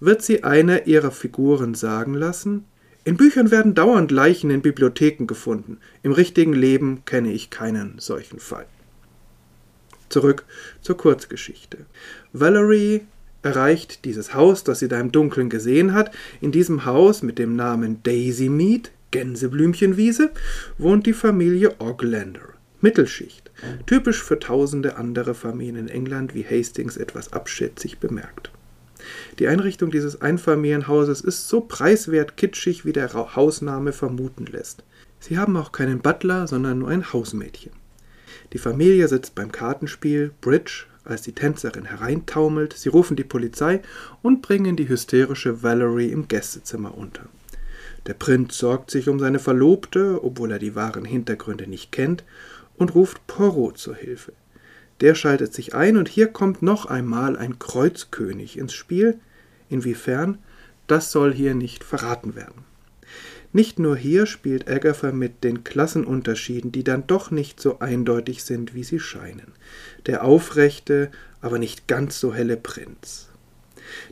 wird 0.00 0.22
sie 0.22 0.44
einer 0.44 0.86
ihrer 0.86 1.10
Figuren 1.10 1.74
sagen 1.74 2.14
lassen, 2.14 2.66
in 3.04 3.16
Büchern 3.16 3.50
werden 3.50 3.74
dauernd 3.74 4.12
Leichen 4.12 4.50
in 4.50 4.62
Bibliotheken 4.62 5.26
gefunden. 5.26 5.78
Im 6.04 6.12
richtigen 6.12 6.52
Leben 6.52 7.04
kenne 7.04 7.32
ich 7.32 7.50
keinen 7.50 7.98
solchen 7.98 8.38
Fall. 8.38 8.66
Zurück 10.08 10.44
zur 10.82 10.96
Kurzgeschichte. 10.96 11.78
Valerie 12.32 13.00
erreicht 13.42 14.04
dieses 14.04 14.34
Haus, 14.34 14.64
das 14.64 14.78
sie 14.78 14.88
da 14.88 15.00
im 15.00 15.12
Dunkeln 15.12 15.50
gesehen 15.50 15.94
hat. 15.94 16.12
In 16.40 16.52
diesem 16.52 16.84
Haus 16.84 17.22
mit 17.22 17.38
dem 17.38 17.56
Namen 17.56 18.02
Daisy 18.02 18.48
Mead, 18.48 18.90
Gänseblümchenwiese, 19.10 20.30
wohnt 20.78 21.06
die 21.06 21.12
Familie 21.12 21.74
Oglander. 21.80 22.40
Mittelschicht, 22.80 23.50
typisch 23.86 24.22
für 24.22 24.40
tausende 24.40 24.96
andere 24.96 25.34
Familien 25.34 25.76
in 25.76 25.88
England, 25.88 26.34
wie 26.34 26.44
Hastings 26.44 26.96
etwas 26.96 27.32
abschätzig 27.32 27.98
bemerkt. 27.98 28.50
Die 29.38 29.46
Einrichtung 29.46 29.90
dieses 29.90 30.20
Einfamilienhauses 30.20 31.20
ist 31.20 31.48
so 31.48 31.60
preiswert 31.60 32.36
kitschig, 32.36 32.84
wie 32.84 32.92
der 32.92 33.12
Hausname 33.12 33.92
vermuten 33.92 34.46
lässt. 34.46 34.84
Sie 35.20 35.38
haben 35.38 35.56
auch 35.56 35.70
keinen 35.70 36.00
Butler, 36.00 36.48
sondern 36.48 36.80
nur 36.80 36.88
ein 36.88 37.12
Hausmädchen. 37.12 37.72
Die 38.52 38.58
Familie 38.58 39.06
sitzt 39.08 39.34
beim 39.34 39.52
Kartenspiel 39.52 40.32
Bridge, 40.40 40.86
als 41.04 41.22
die 41.22 41.32
Tänzerin 41.32 41.84
hereintaumelt. 41.84 42.74
Sie 42.74 42.88
rufen 42.88 43.16
die 43.16 43.24
Polizei 43.24 43.80
und 44.22 44.42
bringen 44.42 44.76
die 44.76 44.88
hysterische 44.88 45.62
Valerie 45.62 46.10
im 46.10 46.28
Gästezimmer 46.28 46.96
unter. 46.96 47.24
Der 48.06 48.14
Prinz 48.14 48.58
sorgt 48.58 48.90
sich 48.90 49.08
um 49.08 49.20
seine 49.20 49.38
Verlobte, 49.38 50.22
obwohl 50.22 50.50
er 50.52 50.58
die 50.58 50.74
wahren 50.74 51.04
Hintergründe 51.04 51.66
nicht 51.66 51.92
kennt, 51.92 52.24
und 52.76 52.94
ruft 52.94 53.26
Porot 53.26 53.78
zur 53.78 53.94
Hilfe. 53.94 54.32
Der 55.00 55.14
schaltet 55.14 55.54
sich 55.54 55.74
ein 55.74 55.96
und 55.96 56.08
hier 56.08 56.28
kommt 56.28 56.62
noch 56.62 56.86
einmal 56.86 57.36
ein 57.36 57.58
Kreuzkönig 57.58 58.58
ins 58.58 58.72
Spiel. 58.72 59.18
Inwiefern, 59.68 60.38
das 60.86 61.12
soll 61.12 61.32
hier 61.32 61.54
nicht 61.54 61.84
verraten 61.84 62.34
werden. 62.34 62.64
Nicht 63.54 63.78
nur 63.78 63.96
hier 63.96 64.24
spielt 64.24 64.68
Agatha 64.68 65.12
mit 65.12 65.44
den 65.44 65.62
Klassenunterschieden, 65.62 66.72
die 66.72 66.84
dann 66.84 67.06
doch 67.06 67.30
nicht 67.30 67.60
so 67.60 67.80
eindeutig 67.80 68.44
sind, 68.44 68.74
wie 68.74 68.84
sie 68.84 68.98
scheinen. 68.98 69.52
Der 70.06 70.24
aufrechte, 70.24 71.10
aber 71.42 71.58
nicht 71.58 71.86
ganz 71.86 72.18
so 72.18 72.32
helle 72.32 72.56
Prinz. 72.56 73.28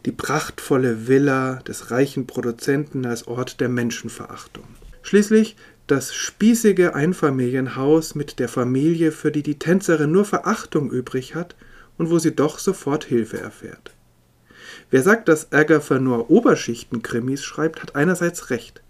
Die 0.05 0.13
prachtvolle 0.13 1.09
Villa 1.09 1.57
des 1.67 1.91
reichen 1.91 2.27
Produzenten 2.27 3.07
als 3.07 3.27
Ort 3.29 3.61
der 3.61 3.71
Menschenverachtung. 3.71 4.65
Schließlich 5.03 5.57
das 5.87 6.15
spießige 6.15 6.95
Einfamilienhaus 6.95 8.15
mit 8.15 8.39
der 8.39 8.49
Familie, 8.49 9.11
für 9.11 9.33
die 9.33 9.43
die 9.43 9.59
Tänzerin 9.59 10.13
nur 10.13 10.27
Verachtung 10.27 10.91
übrig 10.91 11.35
hat 11.35 11.57
und 11.97 12.11
wo 12.11 12.19
sie 12.19 12.35
doch 12.35 12.59
sofort 12.59 13.05
Hilfe 13.05 13.41
erfährt. 13.41 13.93
Wer 14.91 15.03
sagt, 15.03 15.29
dass 15.29 15.51
Agatha 15.53 15.99
nur 15.99 16.31
Oberschichten-Krimis 16.31 17.43
schreibt, 17.43 17.83
hat 17.83 17.97
einerseits 17.97 18.51
recht 18.51 18.83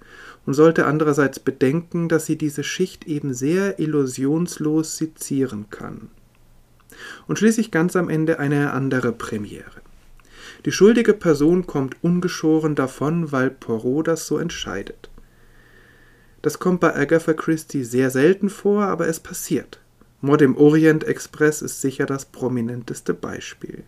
und 0.50 0.54
sollte 0.54 0.86
andererseits 0.86 1.38
bedenken, 1.38 2.08
dass 2.08 2.26
sie 2.26 2.34
diese 2.34 2.64
Schicht 2.64 3.06
eben 3.06 3.34
sehr 3.34 3.78
illusionslos 3.78 4.96
sezieren 4.96 5.66
kann. 5.70 6.08
Und 7.28 7.38
schließlich 7.38 7.70
ganz 7.70 7.94
am 7.94 8.08
Ende 8.08 8.40
eine 8.40 8.72
andere 8.72 9.12
Premiere. 9.12 9.80
Die 10.64 10.72
schuldige 10.72 11.14
Person 11.14 11.68
kommt 11.68 12.02
ungeschoren 12.02 12.74
davon, 12.74 13.30
weil 13.30 13.48
Poirot 13.48 14.08
das 14.08 14.26
so 14.26 14.38
entscheidet. 14.38 15.08
Das 16.42 16.58
kommt 16.58 16.80
bei 16.80 16.96
Agatha 16.96 17.32
Christie 17.32 17.84
sehr 17.84 18.10
selten 18.10 18.50
vor, 18.50 18.86
aber 18.86 19.06
es 19.06 19.20
passiert. 19.20 19.78
Mord 20.20 20.42
im 20.42 20.56
Orient 20.56 21.04
Express 21.04 21.62
ist 21.62 21.80
sicher 21.80 22.06
das 22.06 22.24
prominenteste 22.24 23.14
Beispiel. 23.14 23.84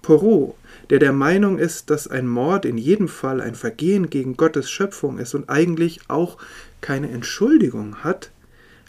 Poirot, 0.00 0.54
der 0.90 0.98
der 0.98 1.12
Meinung 1.12 1.58
ist, 1.58 1.90
dass 1.90 2.08
ein 2.08 2.26
Mord 2.26 2.64
in 2.64 2.78
jedem 2.78 3.08
Fall 3.08 3.40
ein 3.40 3.54
Vergehen 3.54 4.10
gegen 4.10 4.36
Gottes 4.36 4.70
Schöpfung 4.70 5.18
ist 5.18 5.34
und 5.34 5.48
eigentlich 5.48 6.00
auch 6.08 6.38
keine 6.80 7.10
Entschuldigung 7.10 7.96
hat, 8.04 8.30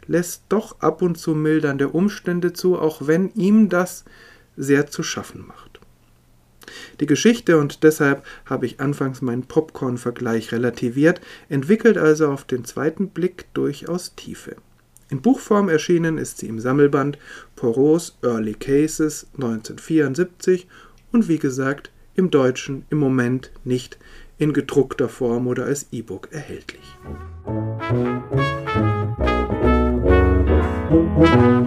lässt 0.07 0.43
doch 0.49 0.79
ab 0.81 1.01
und 1.01 1.17
zu 1.17 1.33
mildernde 1.33 1.89
Umstände 1.89 2.53
zu, 2.53 2.77
auch 2.77 3.07
wenn 3.07 3.31
ihm 3.33 3.69
das 3.69 4.05
sehr 4.55 4.87
zu 4.87 5.03
schaffen 5.03 5.45
macht 5.47 5.75
die 6.99 7.05
Geschichte, 7.05 7.57
und 7.57 7.83
deshalb 7.83 8.25
habe 8.45 8.65
ich 8.65 8.79
anfangs 8.79 9.21
meinen 9.21 9.43
Popcorn-Vergleich 9.43 10.51
relativiert, 10.51 11.21
entwickelt 11.49 11.97
also 11.97 12.29
auf 12.29 12.45
den 12.45 12.65
zweiten 12.65 13.09
Blick 13.09 13.45
durchaus 13.53 14.15
Tiefe. 14.15 14.55
In 15.09 15.21
Buchform 15.21 15.69
erschienen 15.69 16.17
ist 16.17 16.39
sie 16.39 16.47
im 16.47 16.59
Sammelband 16.59 17.19
Poros 17.55 18.17
Early 18.23 18.55
Cases 18.55 19.27
1974 19.35 20.67
und 21.15 21.29
wie 21.29 21.39
gesagt 21.39 21.91
im 22.15 22.29
Deutschen 22.29 22.83
im 22.89 22.97
Moment 22.97 23.49
nicht 23.63 23.97
in 24.37 24.51
gedruckter 24.51 25.07
Form 25.07 25.47
oder 25.47 25.63
als 25.63 25.87
E-Book 25.93 26.27
erhältlich. 26.33 26.83
Musik 30.89 31.64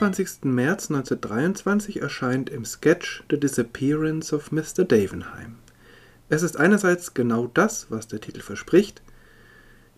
Am 0.00 0.06
28. 0.06 0.44
März 0.44 0.90
1923 0.90 2.00
erscheint 2.00 2.48
im 2.48 2.64
Sketch 2.64 3.22
The 3.28 3.38
Disappearance 3.38 4.34
of 4.34 4.50
Mr. 4.50 4.86
Davenheim. 4.86 5.56
Es 6.30 6.42
ist 6.42 6.56
einerseits 6.56 7.12
genau 7.12 7.48
das, 7.52 7.88
was 7.90 8.08
der 8.08 8.18
Titel 8.18 8.40
verspricht, 8.40 9.02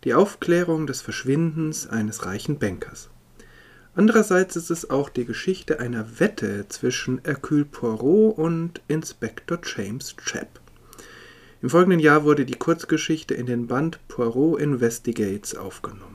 die 0.02 0.14
Aufklärung 0.14 0.88
des 0.88 1.02
Verschwindens 1.02 1.86
eines 1.86 2.26
reichen 2.26 2.58
Bankers. 2.58 3.10
Andererseits 3.94 4.56
ist 4.56 4.70
es 4.70 4.90
auch 4.90 5.08
die 5.08 5.24
Geschichte 5.24 5.78
einer 5.78 6.18
Wette 6.18 6.66
zwischen 6.68 7.20
Hercule 7.22 7.64
Poirot 7.64 8.36
und 8.36 8.80
Inspektor 8.88 9.60
James 9.64 10.16
Chapp. 10.16 10.58
Im 11.62 11.70
folgenden 11.70 12.00
Jahr 12.00 12.24
wurde 12.24 12.44
die 12.44 12.58
Kurzgeschichte 12.58 13.34
in 13.34 13.46
den 13.46 13.68
Band 13.68 14.00
Poirot 14.08 14.60
Investigates 14.60 15.54
aufgenommen. 15.54 16.11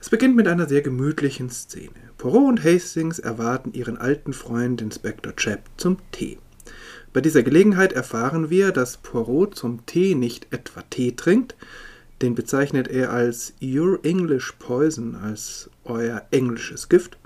Es 0.00 0.08
beginnt 0.08 0.34
mit 0.34 0.48
einer 0.48 0.66
sehr 0.66 0.80
gemütlichen 0.80 1.50
Szene. 1.50 1.90
Poirot 2.16 2.48
und 2.48 2.64
Hastings 2.64 3.18
erwarten 3.18 3.74
ihren 3.74 3.98
alten 3.98 4.32
Freund 4.32 4.80
Inspektor 4.80 5.36
Chapp 5.36 5.68
zum 5.76 5.98
Tee. 6.10 6.38
Bei 7.12 7.20
dieser 7.20 7.42
Gelegenheit 7.42 7.92
erfahren 7.92 8.48
wir, 8.48 8.72
dass 8.72 8.96
Poirot 8.96 9.54
zum 9.56 9.84
Tee 9.84 10.14
nicht 10.14 10.46
etwa 10.52 10.80
Tee 10.88 11.12
trinkt, 11.12 11.54
den 12.22 12.34
bezeichnet 12.34 12.88
er 12.88 13.12
als 13.12 13.52
Your 13.62 14.02
English 14.02 14.52
Poison, 14.58 15.16
als 15.16 15.68
euer 15.84 16.26
englisches 16.30 16.88
Gift. 16.88 17.18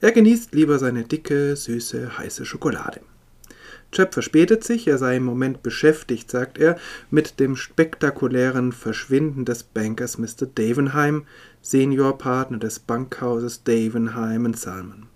Er 0.00 0.12
genießt 0.12 0.54
lieber 0.54 0.78
seine 0.78 1.04
dicke, 1.04 1.56
süße, 1.56 2.18
heiße 2.18 2.44
Schokolade. 2.44 3.00
Chap 3.92 4.12
verspätet 4.12 4.64
sich, 4.64 4.86
er 4.88 4.98
sei 4.98 5.16
im 5.16 5.24
Moment 5.24 5.62
beschäftigt, 5.62 6.30
sagt 6.30 6.58
er, 6.58 6.76
mit 7.10 7.40
dem 7.40 7.56
spektakulären 7.56 8.72
Verschwinden 8.72 9.44
des 9.44 9.62
Bankers 9.62 10.18
Mr. 10.18 10.46
Davenheim, 10.54 11.24
Seniorpartner 11.68 12.58
des 12.58 12.78
Bankhauses 12.78 13.64
Davenheim 13.64 14.54
Salmon. 14.54 15.06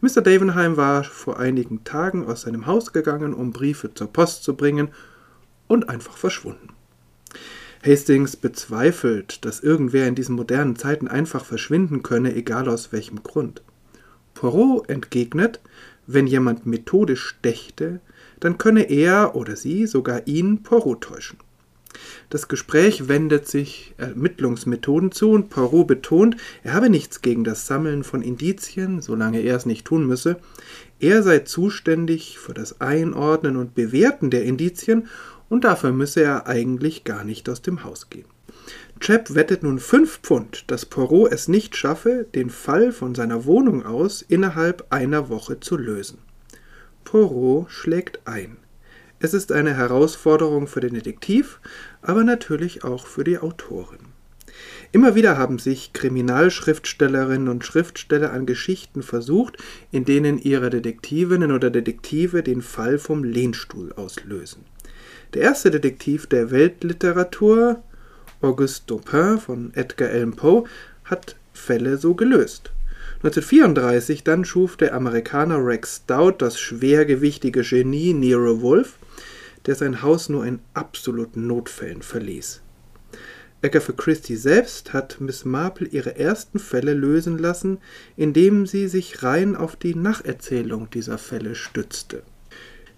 Mr. 0.00 0.22
Davenheim 0.22 0.76
war 0.76 1.02
vor 1.02 1.40
einigen 1.40 1.82
Tagen 1.82 2.24
aus 2.24 2.42
seinem 2.42 2.66
Haus 2.66 2.92
gegangen, 2.92 3.34
um 3.34 3.52
Briefe 3.52 3.92
zur 3.92 4.12
Post 4.12 4.44
zu 4.44 4.54
bringen, 4.56 4.90
und 5.66 5.88
einfach 5.88 6.16
verschwunden. 6.16 6.68
Hastings 7.84 8.36
bezweifelt, 8.36 9.44
dass 9.44 9.58
irgendwer 9.60 10.06
in 10.06 10.14
diesen 10.14 10.36
modernen 10.36 10.76
Zeiten 10.76 11.08
einfach 11.08 11.44
verschwinden 11.44 12.04
könne, 12.04 12.32
egal 12.36 12.68
aus 12.68 12.92
welchem 12.92 13.24
Grund. 13.24 13.62
Poirot 14.34 14.88
entgegnet, 14.88 15.60
wenn 16.06 16.28
jemand 16.28 16.64
methodisch 16.64 17.38
dächte, 17.42 18.00
dann 18.38 18.56
könne 18.56 18.88
er 18.88 19.34
oder 19.34 19.56
sie 19.56 19.86
sogar 19.86 20.28
ihn 20.28 20.62
Poirot 20.62 21.00
täuschen. 21.00 21.38
Das 22.30 22.48
Gespräch 22.48 23.08
wendet 23.08 23.46
sich 23.48 23.94
Ermittlungsmethoden 23.98 25.12
zu 25.12 25.30
und 25.30 25.50
Poirot 25.50 25.86
betont, 25.86 26.36
er 26.62 26.74
habe 26.74 26.90
nichts 26.90 27.22
gegen 27.22 27.44
das 27.44 27.66
Sammeln 27.66 28.04
von 28.04 28.22
Indizien, 28.22 29.00
solange 29.00 29.40
er 29.40 29.56
es 29.56 29.66
nicht 29.66 29.84
tun 29.84 30.06
müsse. 30.06 30.38
Er 31.00 31.22
sei 31.22 31.40
zuständig 31.40 32.38
für 32.38 32.54
das 32.54 32.80
Einordnen 32.80 33.56
und 33.56 33.74
Bewerten 33.74 34.30
der 34.30 34.44
Indizien 34.44 35.08
und 35.48 35.64
dafür 35.64 35.92
müsse 35.92 36.22
er 36.22 36.46
eigentlich 36.46 37.04
gar 37.04 37.24
nicht 37.24 37.48
aus 37.48 37.60
dem 37.62 37.84
Haus 37.84 38.08
gehen. 38.08 38.26
Chap 39.00 39.34
wettet 39.34 39.64
nun 39.64 39.80
fünf 39.80 40.20
Pfund, 40.20 40.64
dass 40.68 40.86
Poirot 40.86 41.32
es 41.32 41.48
nicht 41.48 41.76
schaffe, 41.76 42.26
den 42.34 42.50
Fall 42.50 42.92
von 42.92 43.14
seiner 43.16 43.46
Wohnung 43.46 43.84
aus 43.84 44.22
innerhalb 44.22 44.86
einer 44.90 45.28
Woche 45.28 45.58
zu 45.58 45.76
lösen. 45.76 46.18
Poirot 47.02 47.68
schlägt 47.70 48.20
ein. 48.26 48.58
Es 49.24 49.34
ist 49.34 49.52
eine 49.52 49.76
Herausforderung 49.76 50.66
für 50.66 50.80
den 50.80 50.94
Detektiv, 50.94 51.60
aber 52.02 52.24
natürlich 52.24 52.82
auch 52.82 53.06
für 53.06 53.22
die 53.22 53.38
Autorin. 53.38 54.00
Immer 54.90 55.14
wieder 55.14 55.38
haben 55.38 55.60
sich 55.60 55.92
Kriminalschriftstellerinnen 55.92 57.48
und 57.48 57.64
Schriftsteller 57.64 58.32
an 58.32 58.46
Geschichten 58.46 59.04
versucht, 59.04 59.58
in 59.92 60.04
denen 60.04 60.38
ihre 60.38 60.70
Detektivinnen 60.70 61.52
oder 61.52 61.70
Detektive 61.70 62.42
den 62.42 62.62
Fall 62.62 62.98
vom 62.98 63.22
Lehnstuhl 63.22 63.92
auslösen. 63.92 64.64
Der 65.34 65.42
erste 65.42 65.70
Detektiv 65.70 66.26
der 66.26 66.50
Weltliteratur, 66.50 67.80
Auguste 68.40 68.86
Dupin 68.88 69.38
von 69.38 69.72
Edgar 69.74 70.08
Allan 70.08 70.34
Poe, 70.34 70.64
hat 71.04 71.36
Fälle 71.52 71.96
so 71.96 72.16
gelöst. 72.16 72.72
1934 73.22 74.24
dann 74.24 74.44
schuf 74.44 74.76
der 74.76 74.94
Amerikaner 74.94 75.64
Rex 75.64 76.02
Stout 76.04 76.34
das 76.38 76.58
schwergewichtige 76.58 77.62
Genie 77.62 78.14
Nero 78.14 78.60
Wolf, 78.62 78.98
der 79.66 79.74
sein 79.74 80.02
Haus 80.02 80.28
nur 80.28 80.44
in 80.44 80.60
absoluten 80.74 81.46
Notfällen 81.46 82.02
verließ. 82.02 82.62
Agatha 83.64 83.92
Christie 83.92 84.36
selbst 84.36 84.92
hat 84.92 85.20
Miss 85.20 85.44
Marple 85.44 85.86
ihre 85.86 86.16
ersten 86.18 86.58
Fälle 86.58 86.94
lösen 86.94 87.38
lassen, 87.38 87.78
indem 88.16 88.66
sie 88.66 88.88
sich 88.88 89.22
rein 89.22 89.54
auf 89.54 89.76
die 89.76 89.94
Nacherzählung 89.94 90.90
dieser 90.90 91.16
Fälle 91.16 91.54
stützte. 91.54 92.24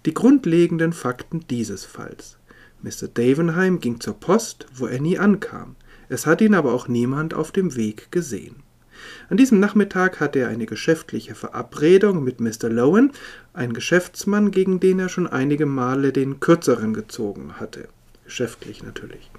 Die 0.07 0.13
grundlegenden 0.15 0.91
Fakten 0.91 1.45
dieses 1.49 1.85
Falls. 1.85 2.37
Mr. 2.81 3.07
Davenheim 3.13 3.79
ging 3.79 3.99
zur 3.99 4.19
Post, 4.19 4.65
wo 4.73 4.87
er 4.87 4.99
nie 4.99 5.19
ankam. 5.19 5.75
Es 6.09 6.25
hat 6.25 6.41
ihn 6.41 6.55
aber 6.55 6.73
auch 6.73 6.87
niemand 6.87 7.35
auf 7.35 7.51
dem 7.51 7.75
Weg 7.75 8.11
gesehen. 8.11 8.64
An 9.29 9.37
diesem 9.37 9.59
Nachmittag 9.59 10.19
hatte 10.19 10.39
er 10.39 10.49
eine 10.49 10.65
geschäftliche 10.65 11.35
Verabredung 11.35 12.23
mit 12.23 12.39
Mr. 12.39 12.69
Lowen, 12.69 13.11
ein 13.53 13.73
Geschäftsmann, 13.73 14.51
gegen 14.51 14.79
den 14.79 14.99
er 14.99 15.09
schon 15.09 15.27
einige 15.27 15.65
Male 15.65 16.11
den 16.11 16.39
Kürzeren 16.39 16.93
gezogen 16.93 17.53
hatte. 17.59 17.87
Geschäftlich 18.25 18.83
natürlich. 18.83 19.31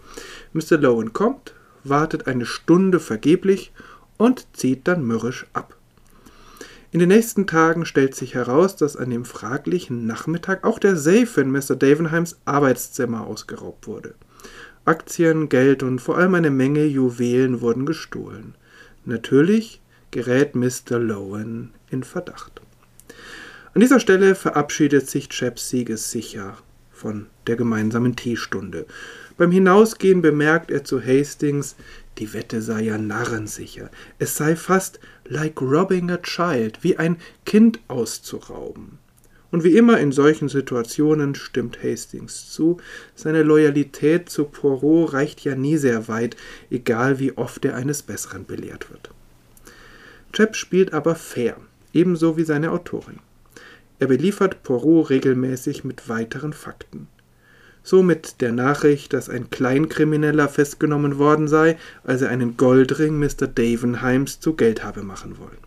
Mr. 0.52 0.78
Lowen 0.78 1.12
kommt, 1.12 1.54
wartet 1.84 2.26
eine 2.26 2.46
Stunde 2.46 3.00
vergeblich 3.00 3.72
und 4.16 4.46
zieht 4.52 4.88
dann 4.88 5.04
mürrisch 5.04 5.46
ab. 5.52 5.76
In 6.92 7.00
den 7.00 7.08
nächsten 7.08 7.46
Tagen 7.46 7.84
stellt 7.84 8.14
sich 8.14 8.34
heraus, 8.34 8.76
dass 8.76 8.96
an 8.96 9.10
dem 9.10 9.24
fraglichen 9.24 10.06
Nachmittag 10.06 10.64
auch 10.64 10.78
der 10.78 10.96
Safe 10.96 11.40
in 11.40 11.50
Mr. 11.50 11.76
Davenheims 11.76 12.38
Arbeitszimmer 12.44 13.26
ausgeraubt 13.26 13.86
wurde. 13.86 14.14
Aktien, 14.84 15.48
Geld 15.48 15.82
und 15.82 15.98
vor 15.98 16.16
allem 16.16 16.34
eine 16.34 16.50
Menge 16.50 16.84
Juwelen 16.84 17.60
wurden 17.60 17.86
gestohlen. 17.86 18.54
Natürlich 19.06 19.80
gerät 20.10 20.56
Mr. 20.56 20.98
Lowen 20.98 21.72
in 21.90 22.02
Verdacht. 22.02 22.60
An 23.72 23.80
dieser 23.80 24.00
Stelle 24.00 24.34
verabschiedet 24.34 25.08
sich 25.08 25.28
Chap 25.28 25.60
siegessicher 25.60 26.58
von 26.90 27.26
der 27.46 27.54
gemeinsamen 27.54 28.16
Teestunde. 28.16 28.84
Beim 29.36 29.52
Hinausgehen 29.52 30.22
bemerkt 30.22 30.72
er 30.72 30.82
zu 30.82 31.00
Hastings, 31.00 31.76
die 32.18 32.32
Wette 32.32 32.60
sei 32.60 32.82
ja 32.82 32.98
narrensicher. 32.98 33.90
Es 34.18 34.36
sei 34.36 34.56
fast 34.56 34.98
like 35.24 35.60
robbing 35.62 36.10
a 36.10 36.16
child, 36.16 36.82
wie 36.82 36.96
ein 36.96 37.18
Kind 37.44 37.78
auszurauben. 37.86 38.98
Und 39.50 39.64
wie 39.64 39.76
immer 39.76 39.98
in 39.98 40.12
solchen 40.12 40.48
Situationen 40.48 41.34
stimmt 41.34 41.82
Hastings 41.82 42.50
zu, 42.50 42.78
seine 43.14 43.42
Loyalität 43.42 44.28
zu 44.28 44.44
Poirot 44.44 45.12
reicht 45.12 45.44
ja 45.44 45.54
nie 45.54 45.76
sehr 45.76 46.08
weit, 46.08 46.36
egal 46.70 47.18
wie 47.18 47.36
oft 47.36 47.64
er 47.64 47.76
eines 47.76 48.02
Besseren 48.02 48.44
belehrt 48.44 48.90
wird. 48.90 49.10
Chap 50.32 50.56
spielt 50.56 50.92
aber 50.92 51.14
fair, 51.14 51.56
ebenso 51.92 52.36
wie 52.36 52.44
seine 52.44 52.72
Autorin. 52.72 53.20
Er 53.98 54.08
beliefert 54.08 54.62
Poirot 54.62 55.10
regelmäßig 55.10 55.84
mit 55.84 56.08
weiteren 56.08 56.52
Fakten. 56.52 57.08
So 57.82 58.02
mit 58.02 58.40
der 58.40 58.52
Nachricht, 58.52 59.12
dass 59.12 59.30
ein 59.30 59.48
Kleinkrimineller 59.48 60.48
festgenommen 60.48 61.18
worden 61.18 61.46
sei, 61.46 61.78
als 62.02 62.20
er 62.20 62.30
einen 62.30 62.56
Goldring 62.56 63.18
Mr. 63.18 63.46
Davenheims 63.46 64.40
zu 64.40 64.54
Geld 64.54 64.82
habe 64.82 65.02
machen 65.02 65.38
wollen. 65.38 65.65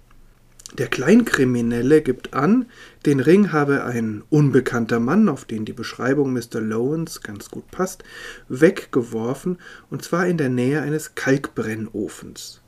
Der 0.78 0.88
Kleinkriminelle 0.88 2.02
gibt 2.02 2.34
an, 2.34 2.68
den 3.06 3.20
Ring 3.20 3.52
habe 3.52 3.84
ein 3.86 4.24
unbekannter 4.30 5.00
Mann, 5.00 5.28
auf 5.28 5.46
den 5.46 5.66
die 5.66 5.74
Beschreibung 5.74 6.32
Mr. 6.32 6.62
Lowens 6.62 7.22
ganz 7.22 7.50
gut 7.50 7.70
passt, 7.72 8.04
weggeworfen, 8.48 9.58
und 9.90 10.04
zwar 10.04 10.28
in 10.28 10.38
der 10.38 10.50
Nähe 10.50 10.82
eines 10.82 11.16
Kalkbrennofens. 11.16 12.62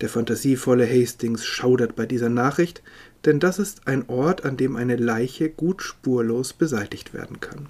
Der 0.00 0.08
fantasievolle 0.08 0.86
Hastings 0.86 1.44
schaudert 1.44 1.96
bei 1.96 2.06
dieser 2.06 2.28
Nachricht, 2.28 2.82
denn 3.24 3.40
das 3.40 3.58
ist 3.58 3.88
ein 3.88 4.08
Ort, 4.08 4.44
an 4.44 4.56
dem 4.56 4.76
eine 4.76 4.96
Leiche 4.96 5.48
gut 5.48 5.82
spurlos 5.82 6.52
beseitigt 6.52 7.14
werden 7.14 7.40
kann. 7.40 7.68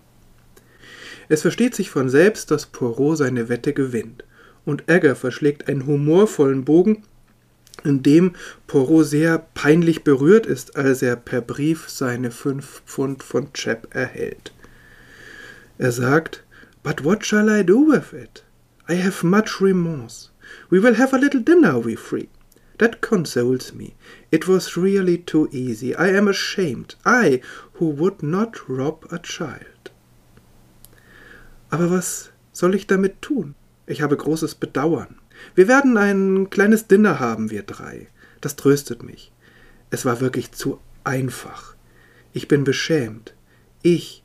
Es 1.28 1.42
versteht 1.42 1.74
sich 1.74 1.90
von 1.90 2.08
selbst, 2.08 2.50
dass 2.50 2.66
Poirot 2.66 3.18
seine 3.18 3.48
Wette 3.48 3.72
gewinnt, 3.72 4.24
und 4.64 4.88
Egger 4.90 5.14
verschlägt 5.16 5.68
einen 5.68 5.86
humorvollen 5.86 6.64
Bogen, 6.64 7.04
in 7.84 8.02
dem 8.02 8.34
Poirot 8.66 9.06
sehr 9.06 9.38
peinlich 9.54 10.04
berührt 10.04 10.46
ist, 10.46 10.76
als 10.76 11.02
er 11.02 11.16
per 11.16 11.40
Brief 11.40 11.88
seine 11.88 12.30
fünf 12.30 12.82
Pfund 12.86 13.22
von 13.22 13.52
Chap 13.52 13.94
erhält. 13.94 14.52
Er 15.78 15.92
sagt, 15.92 16.44
But 16.82 17.04
what 17.04 17.24
shall 17.24 17.48
I 17.48 17.64
do 17.64 17.86
with 17.86 18.12
it? 18.12 18.44
I 18.88 18.94
have 18.94 19.26
much 19.26 19.60
remorse. 19.60 20.30
We 20.70 20.82
will 20.82 20.96
have 20.96 21.14
a 21.14 21.18
little 21.18 21.40
dinner, 21.40 21.84
we 21.84 21.94
three. 21.94 22.28
That 22.78 23.00
consoles 23.00 23.74
me. 23.74 23.94
It 24.30 24.46
was 24.46 24.76
really 24.76 25.18
too 25.18 25.48
easy. 25.50 25.94
I 25.94 26.08
am 26.08 26.28
ashamed. 26.28 26.94
I, 27.04 27.40
who 27.74 27.90
would 27.90 28.22
not 28.22 28.68
rob 28.68 29.06
a 29.10 29.18
child. 29.18 29.90
Aber 31.70 31.90
was 31.90 32.30
soll 32.52 32.74
ich 32.74 32.86
damit 32.86 33.20
tun? 33.20 33.54
Ich 33.86 34.00
habe 34.00 34.16
großes 34.16 34.54
Bedauern. 34.54 35.16
Wir 35.54 35.68
werden 35.68 35.96
ein 35.96 36.50
kleines 36.50 36.86
Dinner 36.86 37.18
haben, 37.20 37.50
wir 37.50 37.62
drei. 37.62 38.08
Das 38.40 38.56
tröstet 38.56 39.02
mich. 39.02 39.32
Es 39.90 40.04
war 40.04 40.20
wirklich 40.20 40.52
zu 40.52 40.80
einfach. 41.04 41.74
Ich 42.32 42.48
bin 42.48 42.64
beschämt. 42.64 43.34
Ich, 43.82 44.22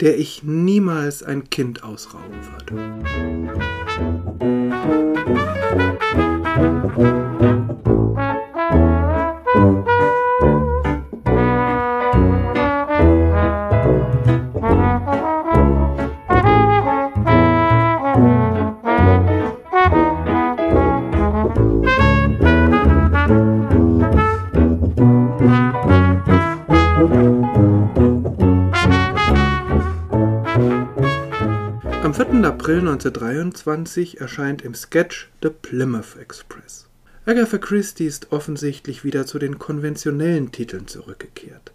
der 0.00 0.18
ich 0.18 0.42
niemals 0.42 1.22
ein 1.22 1.50
Kind 1.50 1.82
ausrauben 1.82 2.38
würde. 2.52 2.80
4. 32.20 32.44
April 32.44 32.80
1923 32.80 34.20
erscheint 34.20 34.60
im 34.60 34.74
Sketch 34.74 35.30
The 35.42 35.48
Plymouth 35.48 36.18
Express. 36.20 36.86
Agatha 37.24 37.56
Christie 37.56 38.04
ist 38.04 38.30
offensichtlich 38.30 39.04
wieder 39.04 39.24
zu 39.24 39.38
den 39.38 39.58
konventionellen 39.58 40.52
Titeln 40.52 40.86
zurückgekehrt. 40.86 41.72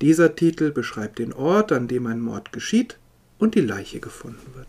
Dieser 0.00 0.34
Titel 0.34 0.72
beschreibt 0.72 1.20
den 1.20 1.32
Ort, 1.32 1.70
an 1.70 1.86
dem 1.86 2.08
ein 2.08 2.20
Mord 2.20 2.52
geschieht 2.52 2.98
und 3.38 3.54
die 3.54 3.60
Leiche 3.60 4.00
gefunden 4.00 4.56
wird. 4.56 4.66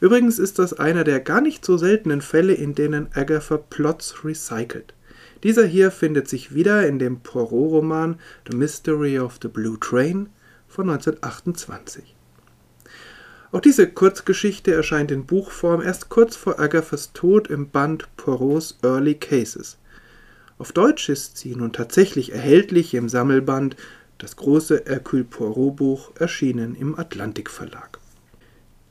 Übrigens 0.00 0.38
ist 0.38 0.58
das 0.58 0.72
einer 0.72 1.04
der 1.04 1.20
gar 1.20 1.42
nicht 1.42 1.62
so 1.62 1.76
seltenen 1.76 2.22
Fälle, 2.22 2.54
in 2.54 2.74
denen 2.74 3.08
Agatha 3.12 3.58
Plots 3.58 4.24
recycelt. 4.24 4.94
Dieser 5.42 5.66
hier 5.66 5.90
findet 5.90 6.26
sich 6.26 6.54
wieder 6.54 6.88
in 6.88 6.98
dem 6.98 7.20
Poirot-Roman 7.20 8.18
The 8.50 8.56
Mystery 8.56 9.18
of 9.18 9.40
the 9.42 9.48
Blue 9.48 9.78
Train 9.78 10.30
von 10.68 10.88
1928. 10.88 12.14
Auch 13.50 13.60
diese 13.60 13.88
Kurzgeschichte 13.88 14.74
erscheint 14.74 15.10
in 15.10 15.24
Buchform 15.24 15.80
erst 15.80 16.10
kurz 16.10 16.36
vor 16.36 16.58
Agathas 16.60 17.12
Tod 17.14 17.48
im 17.48 17.70
Band 17.70 18.06
Poirots 18.18 18.78
Early 18.82 19.14
Cases. 19.14 19.78
Auf 20.58 20.72
Deutsch 20.72 21.08
ist 21.08 21.38
sie 21.38 21.54
nun 21.54 21.72
tatsächlich 21.72 22.32
erhältlich 22.32 22.92
im 22.94 23.08
Sammelband 23.08 23.76
Das 24.18 24.36
große 24.36 24.82
Hercule 24.86 25.24
Poirot 25.24 25.76
Buch, 25.76 26.10
erschienen 26.18 26.74
im 26.74 26.98
Atlantik 26.98 27.48
Verlag. 27.48 27.98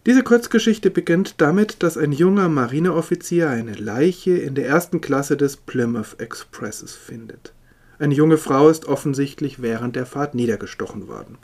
Diese 0.08 0.24
Kurzgeschichte 0.24 0.90
beginnt 0.90 1.42
damit, 1.42 1.84
dass 1.84 1.98
ein 1.98 2.14
junger 2.14 2.48
Marineoffizier 2.48 3.50
eine 3.50 3.74
Leiche 3.74 4.38
in 4.38 4.56
der 4.56 4.66
ersten 4.66 5.02
Klasse 5.02 5.36
des 5.36 5.58
Plymouth 5.58 6.16
Expresses 6.20 6.96
findet. 6.96 7.54
Eine 8.00 8.14
junge 8.14 8.38
Frau 8.38 8.70
ist 8.70 8.86
offensichtlich 8.86 9.62
während 9.62 9.98
der 9.98 10.06
Fahrt 10.06 10.34
niedergestochen 10.34 11.10
worden. 11.10 11.38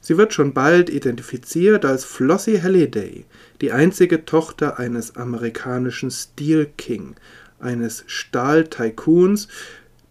Sie 0.00 0.16
wird 0.16 0.32
schon 0.32 0.54
bald 0.54 0.88
identifiziert 0.88 1.84
als 1.84 2.04
Flossie 2.04 2.62
Halliday, 2.62 3.24
die 3.60 3.72
einzige 3.72 4.24
Tochter 4.24 4.78
eines 4.78 5.16
amerikanischen 5.16 6.10
Steel 6.10 6.70
King, 6.76 7.16
eines 7.58 8.04
Stahl-Tycoons, 8.06 9.48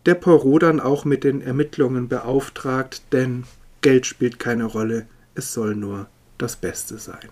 der 0.06 0.16
Poirot 0.16 0.64
dann 0.64 0.80
auch 0.80 1.06
mit 1.06 1.24
den 1.24 1.42
Ermittlungen 1.42 2.08
beauftragt, 2.08 3.02
denn 3.12 3.44
Geld 3.82 4.06
spielt 4.06 4.40
keine 4.40 4.66
Rolle, 4.66 5.08
es 5.36 5.54
soll 5.54 5.76
nur 5.76 6.08
das 6.38 6.56
Beste 6.56 6.98
sein. 6.98 7.30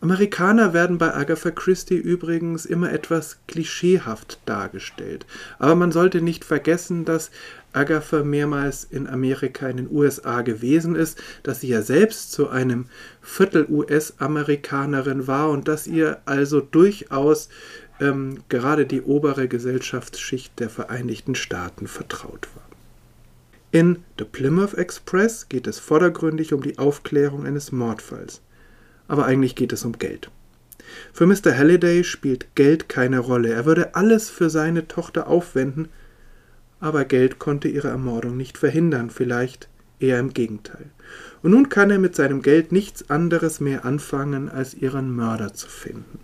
Amerikaner 0.00 0.72
werden 0.72 0.98
bei 0.98 1.14
Agatha 1.14 1.50
Christie 1.50 1.96
übrigens 1.96 2.66
immer 2.66 2.92
etwas 2.92 3.38
klischeehaft 3.48 4.38
dargestellt. 4.44 5.24
Aber 5.58 5.74
man 5.74 5.92
sollte 5.92 6.20
nicht 6.20 6.44
vergessen, 6.44 7.04
dass 7.04 7.30
Agatha 7.72 8.22
mehrmals 8.22 8.84
in 8.84 9.06
Amerika, 9.06 9.68
in 9.68 9.78
den 9.78 9.90
USA 9.90 10.42
gewesen 10.42 10.94
ist, 10.94 11.22
dass 11.42 11.60
sie 11.60 11.68
ja 11.68 11.82
selbst 11.82 12.32
zu 12.32 12.48
einem 12.48 12.86
Viertel 13.22 13.66
US-Amerikanerin 13.68 15.26
war 15.26 15.50
und 15.50 15.68
dass 15.68 15.86
ihr 15.86 16.20
also 16.26 16.60
durchaus 16.60 17.48
ähm, 18.00 18.42
gerade 18.48 18.86
die 18.86 19.02
obere 19.02 19.48
Gesellschaftsschicht 19.48 20.58
der 20.60 20.70
Vereinigten 20.70 21.34
Staaten 21.34 21.86
vertraut 21.86 22.48
war. 22.54 22.64
In 23.72 24.04
The 24.18 24.24
Plymouth 24.24 24.74
Express 24.74 25.48
geht 25.48 25.66
es 25.66 25.80
vordergründig 25.80 26.52
um 26.52 26.62
die 26.62 26.78
Aufklärung 26.78 27.44
eines 27.44 27.72
Mordfalls 27.72 28.40
aber 29.08 29.26
eigentlich 29.26 29.54
geht 29.54 29.72
es 29.72 29.84
um 29.84 29.98
Geld. 29.98 30.30
Für 31.12 31.26
Mr. 31.26 31.56
Halliday 31.56 32.04
spielt 32.04 32.54
Geld 32.54 32.88
keine 32.88 33.18
Rolle. 33.18 33.52
Er 33.52 33.64
würde 33.64 33.94
alles 33.94 34.30
für 34.30 34.50
seine 34.50 34.88
Tochter 34.88 35.26
aufwenden, 35.28 35.88
aber 36.80 37.04
Geld 37.04 37.38
konnte 37.38 37.68
ihre 37.68 37.88
Ermordung 37.88 38.36
nicht 38.36 38.58
verhindern, 38.58 39.10
vielleicht 39.10 39.68
eher 40.00 40.18
im 40.18 40.34
Gegenteil. 40.34 40.90
Und 41.42 41.52
nun 41.52 41.68
kann 41.68 41.90
er 41.90 41.98
mit 41.98 42.14
seinem 42.14 42.42
Geld 42.42 42.72
nichts 42.72 43.10
anderes 43.10 43.60
mehr 43.60 43.84
anfangen, 43.84 44.48
als 44.48 44.74
ihren 44.74 45.14
Mörder 45.14 45.54
zu 45.54 45.68
finden. 45.68 46.20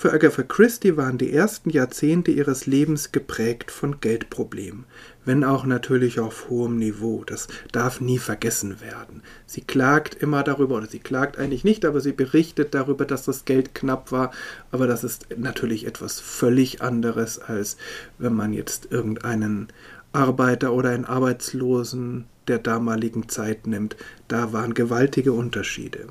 Für 0.00 0.14
Agatha 0.14 0.42
Christie 0.42 0.96
waren 0.96 1.18
die 1.18 1.30
ersten 1.30 1.68
Jahrzehnte 1.68 2.30
ihres 2.30 2.64
Lebens 2.64 3.12
geprägt 3.12 3.70
von 3.70 4.00
Geldproblemen, 4.00 4.86
wenn 5.26 5.44
auch 5.44 5.66
natürlich 5.66 6.20
auf 6.20 6.48
hohem 6.48 6.76
Niveau. 6.78 7.22
Das 7.22 7.48
darf 7.70 8.00
nie 8.00 8.16
vergessen 8.16 8.80
werden. 8.80 9.22
Sie 9.44 9.60
klagt 9.60 10.14
immer 10.14 10.42
darüber, 10.42 10.76
oder 10.76 10.86
sie 10.86 11.00
klagt 11.00 11.36
eigentlich 11.36 11.64
nicht, 11.64 11.84
aber 11.84 12.00
sie 12.00 12.12
berichtet 12.12 12.72
darüber, 12.72 13.04
dass 13.04 13.26
das 13.26 13.44
Geld 13.44 13.74
knapp 13.74 14.10
war. 14.10 14.30
Aber 14.70 14.86
das 14.86 15.04
ist 15.04 15.26
natürlich 15.36 15.86
etwas 15.86 16.18
völlig 16.18 16.80
anderes, 16.80 17.38
als 17.38 17.76
wenn 18.16 18.32
man 18.32 18.54
jetzt 18.54 18.90
irgendeinen 18.90 19.68
Arbeiter 20.12 20.72
oder 20.72 20.88
einen 20.92 21.04
Arbeitslosen 21.04 22.24
der 22.48 22.58
damaligen 22.58 23.28
Zeit 23.28 23.66
nimmt. 23.66 23.96
Da 24.28 24.54
waren 24.54 24.72
gewaltige 24.72 25.34
Unterschiede. 25.34 26.06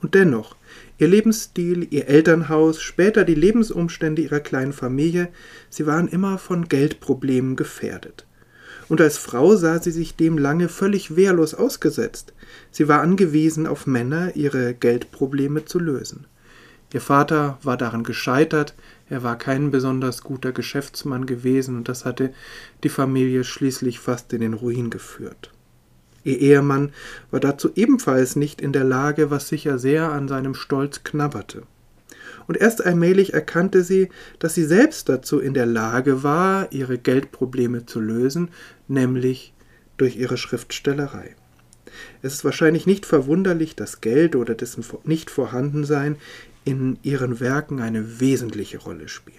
Und 0.00 0.14
dennoch, 0.14 0.54
Ihr 0.96 1.08
Lebensstil, 1.08 1.88
ihr 1.90 2.06
Elternhaus, 2.06 2.80
später 2.80 3.24
die 3.24 3.34
Lebensumstände 3.34 4.22
ihrer 4.22 4.40
kleinen 4.40 4.72
Familie, 4.72 5.28
sie 5.68 5.86
waren 5.86 6.06
immer 6.06 6.38
von 6.38 6.68
Geldproblemen 6.68 7.56
gefährdet. 7.56 8.26
Und 8.88 9.00
als 9.00 9.18
Frau 9.18 9.56
sah 9.56 9.80
sie 9.80 9.90
sich 9.90 10.14
dem 10.14 10.38
lange 10.38 10.68
völlig 10.68 11.16
wehrlos 11.16 11.54
ausgesetzt. 11.54 12.32
Sie 12.70 12.86
war 12.86 13.00
angewiesen 13.00 13.66
auf 13.66 13.86
Männer, 13.86 14.36
ihre 14.36 14.74
Geldprobleme 14.74 15.64
zu 15.64 15.80
lösen. 15.80 16.26
Ihr 16.92 17.00
Vater 17.00 17.58
war 17.62 17.76
daran 17.76 18.04
gescheitert, 18.04 18.74
er 19.08 19.24
war 19.24 19.36
kein 19.36 19.72
besonders 19.72 20.22
guter 20.22 20.52
Geschäftsmann 20.52 21.26
gewesen, 21.26 21.76
und 21.76 21.88
das 21.88 22.04
hatte 22.04 22.32
die 22.84 22.88
Familie 22.88 23.42
schließlich 23.42 23.98
fast 23.98 24.32
in 24.32 24.42
den 24.42 24.54
Ruin 24.54 24.90
geführt. 24.90 25.50
Ihr 26.24 26.40
Ehemann 26.40 26.92
war 27.30 27.40
dazu 27.40 27.70
ebenfalls 27.76 28.34
nicht 28.34 28.60
in 28.60 28.72
der 28.72 28.84
Lage, 28.84 29.30
was 29.30 29.48
sicher 29.48 29.78
sehr 29.78 30.10
an 30.10 30.26
seinem 30.26 30.54
Stolz 30.54 31.04
knabberte. 31.04 31.62
Und 32.46 32.56
erst 32.56 32.84
allmählich 32.84 33.32
erkannte 33.34 33.84
sie, 33.84 34.08
dass 34.38 34.54
sie 34.54 34.64
selbst 34.64 35.08
dazu 35.08 35.38
in 35.38 35.54
der 35.54 35.66
Lage 35.66 36.22
war, 36.22 36.72
ihre 36.72 36.98
Geldprobleme 36.98 37.86
zu 37.86 38.00
lösen, 38.00 38.48
nämlich 38.88 39.54
durch 39.96 40.16
ihre 40.16 40.36
Schriftstellerei. 40.36 41.36
Es 42.22 42.34
ist 42.34 42.44
wahrscheinlich 42.44 42.86
nicht 42.86 43.06
verwunderlich, 43.06 43.76
dass 43.76 44.00
Geld 44.00 44.34
oder 44.34 44.54
dessen 44.54 44.84
Nichtvorhandensein 45.04 46.16
in 46.64 46.98
ihren 47.02 47.40
Werken 47.40 47.80
eine 47.80 48.20
wesentliche 48.20 48.78
Rolle 48.78 49.08
spielen. 49.08 49.36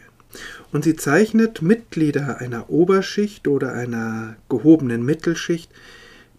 Und 0.72 0.84
sie 0.84 0.96
zeichnet 0.96 1.62
Mitglieder 1.62 2.40
einer 2.40 2.70
Oberschicht 2.70 3.48
oder 3.48 3.74
einer 3.74 4.36
gehobenen 4.50 5.04
Mittelschicht 5.04 5.72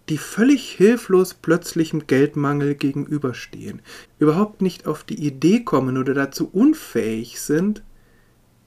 die 0.08 0.18
völlig 0.18 0.70
hilflos 0.70 1.34
plötzlichem 1.34 2.06
Geldmangel 2.06 2.74
gegenüberstehen, 2.74 3.82
überhaupt 4.18 4.62
nicht 4.62 4.86
auf 4.86 5.04
die 5.04 5.26
Idee 5.26 5.64
kommen 5.64 5.98
oder 5.98 6.14
dazu 6.14 6.48
unfähig 6.52 7.40
sind, 7.40 7.82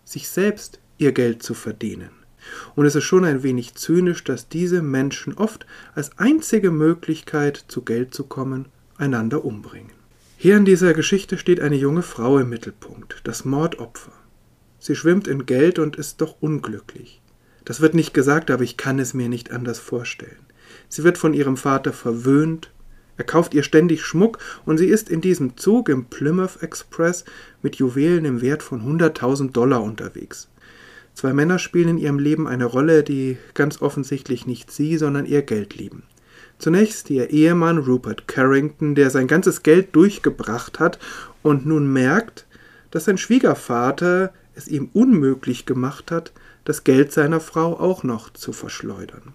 sich 0.04 0.30
selbst 0.30 0.80
ihr 0.97 1.12
Geld 1.12 1.43
zu 1.43 1.54
verdienen. 1.54 2.12
Und 2.75 2.86
es 2.86 2.95
ist 2.95 3.04
schon 3.04 3.25
ein 3.25 3.43
wenig 3.43 3.75
zynisch, 3.75 4.23
dass 4.23 4.49
diese 4.49 4.82
Menschen 4.82 5.34
oft 5.34 5.65
als 5.93 6.17
einzige 6.17 6.71
Möglichkeit, 6.71 7.65
zu 7.67 7.84
Geld 7.84 8.13
zu 8.13 8.25
kommen, 8.25 8.67
einander 8.97 9.45
umbringen. 9.45 9.91
Hier 10.38 10.56
in 10.56 10.65
dieser 10.65 10.93
Geschichte 10.93 11.38
steht 11.38 11.60
eine 11.60 11.75
junge 11.75 12.02
Frau 12.02 12.39
im 12.39 12.49
Mittelpunkt, 12.49 13.21
das 13.25 13.43
Mordopfer. 13.43 14.13
Sie 14.80 14.95
schwimmt 14.95 15.28
in 15.28 15.45
Geld 15.45 15.80
und 15.80 15.97
ist 15.97 16.21
doch 16.21 16.38
unglücklich. 16.39 17.21
Das 17.65 17.82
wird 17.82 17.93
nicht 17.93 18.13
gesagt, 18.13 18.49
aber 18.49 18.63
ich 18.63 18.78
kann 18.78 18.99
es 18.99 19.13
mir 19.13 19.28
nicht 19.28 19.52
anders 19.52 19.80
vorstellen. 19.80 20.45
Sie 20.89 21.04
wird 21.04 21.17
von 21.17 21.34
ihrem 21.34 21.56
Vater 21.56 21.93
verwöhnt, 21.93 22.71
er 23.19 23.25
kauft 23.25 23.54
ihr 23.54 23.63
ständig 23.63 24.06
Schmuck 24.06 24.39
und 24.65 24.78
sie 24.78 24.88
ist 24.88 25.10
in 25.10 25.19
diesem 25.19 25.58
Zug 25.58 25.89
im 25.89 26.06
Plymouth 26.06 26.63
Express 26.63 27.25
mit 27.62 27.75
Juwelen 27.75 28.23
im 28.23 28.41
Wert 28.41 28.63
von 28.63 28.82
100.000 28.82 29.52
Dollar 29.52 29.84
unterwegs. 29.84 30.47
Zwei 31.13 31.34
Männer 31.34 31.60
spielen 31.60 31.89
in 31.89 31.97
ihrem 31.97 32.17
Leben 32.17 32.47
eine 32.47 32.63
Rolle, 32.63 33.04
die 33.04 33.38
ganz 33.54 33.82
offensichtlich 33.82 34.47
nicht 34.47 34.71
sie, 34.71 34.95
sondern 34.95 35.25
ihr 35.25 35.41
Geld 35.41 35.75
lieben. 35.75 36.04
Zunächst 36.60 37.10
ihr 37.10 37.30
Ehemann 37.30 37.78
Rupert 37.78 38.30
Carrington, 38.30 38.95
der 38.95 39.10
sein 39.10 39.28
ganzes 39.28 39.63
Geld 39.63 39.93
durchgebracht 39.97 40.80
hat 40.80 40.97
und 41.43 41.65
nun 41.65 41.91
merkt, 41.91 42.47
dass 42.89 43.04
sein 43.04 43.17
Schwiegervater 43.17 44.32
es 44.56 44.69
ihm 44.69 44.89
unmöglich 44.93 45.65
gemacht 45.65 46.10
hat, 46.10 46.32
das 46.63 46.86
Geld 46.86 47.12
seiner 47.12 47.41
Frau 47.41 47.78
auch 47.78 48.04
noch 48.04 48.32
zu 48.32 48.54
verschleudern 48.54 49.34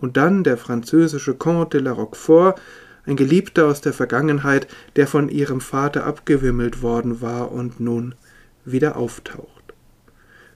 und 0.00 0.16
dann 0.16 0.44
der 0.44 0.56
französische 0.56 1.34
Comte 1.34 1.78
de 1.78 1.84
la 1.84 1.92
Roquefort, 1.92 2.60
ein 3.06 3.16
Geliebter 3.16 3.66
aus 3.66 3.80
der 3.80 3.92
Vergangenheit, 3.92 4.68
der 4.96 5.06
von 5.06 5.28
ihrem 5.28 5.60
Vater 5.60 6.04
abgewimmelt 6.04 6.82
worden 6.82 7.20
war 7.20 7.50
und 7.52 7.80
nun 7.80 8.14
wieder 8.64 8.96
auftaucht. 8.96 9.48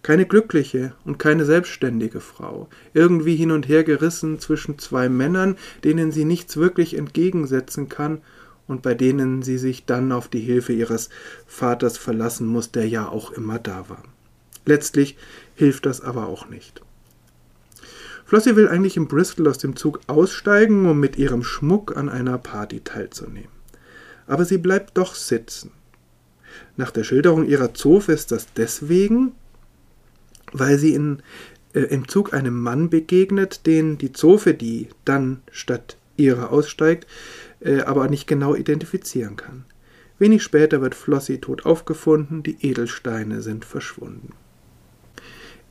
Keine 0.02 0.26
glückliche 0.26 0.92
und 1.04 1.18
keine 1.18 1.44
selbstständige 1.44 2.20
Frau, 2.20 2.68
irgendwie 2.92 3.36
hin 3.36 3.52
und 3.52 3.68
her 3.68 3.84
gerissen 3.84 4.38
zwischen 4.38 4.78
zwei 4.78 5.08
Männern, 5.08 5.56
denen 5.84 6.10
sie 6.10 6.24
nichts 6.24 6.56
wirklich 6.56 6.96
entgegensetzen 6.96 7.88
kann 7.88 8.20
und 8.66 8.82
bei 8.82 8.94
denen 8.94 9.42
sie 9.42 9.58
sich 9.58 9.86
dann 9.86 10.12
auf 10.12 10.28
die 10.28 10.40
Hilfe 10.40 10.72
ihres 10.72 11.08
Vaters 11.46 11.98
verlassen 11.98 12.46
muss, 12.46 12.70
der 12.70 12.88
ja 12.88 13.08
auch 13.08 13.30
immer 13.32 13.58
da 13.58 13.88
war. 13.88 14.02
Letztlich 14.64 15.16
hilft 15.54 15.86
das 15.86 16.00
aber 16.00 16.26
auch 16.26 16.48
nicht. 16.48 16.82
Flossie 18.32 18.56
will 18.56 18.66
eigentlich 18.66 18.96
in 18.96 19.08
Bristol 19.08 19.46
aus 19.46 19.58
dem 19.58 19.76
Zug 19.76 20.00
aussteigen, 20.06 20.86
um 20.88 20.98
mit 20.98 21.18
ihrem 21.18 21.42
Schmuck 21.42 21.98
an 21.98 22.08
einer 22.08 22.38
Party 22.38 22.80
teilzunehmen. 22.80 23.50
Aber 24.26 24.46
sie 24.46 24.56
bleibt 24.56 24.96
doch 24.96 25.14
sitzen. 25.14 25.70
Nach 26.78 26.90
der 26.90 27.04
Schilderung 27.04 27.44
ihrer 27.46 27.74
Zofe 27.74 28.12
ist 28.12 28.32
das 28.32 28.46
deswegen, 28.54 29.32
weil 30.50 30.78
sie 30.78 30.94
in, 30.94 31.18
äh, 31.74 31.80
im 31.80 32.08
Zug 32.08 32.32
einem 32.32 32.58
Mann 32.58 32.88
begegnet, 32.88 33.66
den 33.66 33.98
die 33.98 34.12
Zofe, 34.12 34.54
die 34.54 34.88
dann 35.04 35.42
statt 35.50 35.98
ihrer 36.16 36.52
aussteigt, 36.52 37.06
äh, 37.60 37.82
aber 37.82 38.08
nicht 38.08 38.26
genau 38.26 38.54
identifizieren 38.54 39.36
kann. 39.36 39.66
Wenig 40.18 40.42
später 40.42 40.80
wird 40.80 40.94
Flossie 40.94 41.36
tot 41.36 41.66
aufgefunden, 41.66 42.42
die 42.42 42.56
Edelsteine 42.66 43.42
sind 43.42 43.66
verschwunden. 43.66 44.32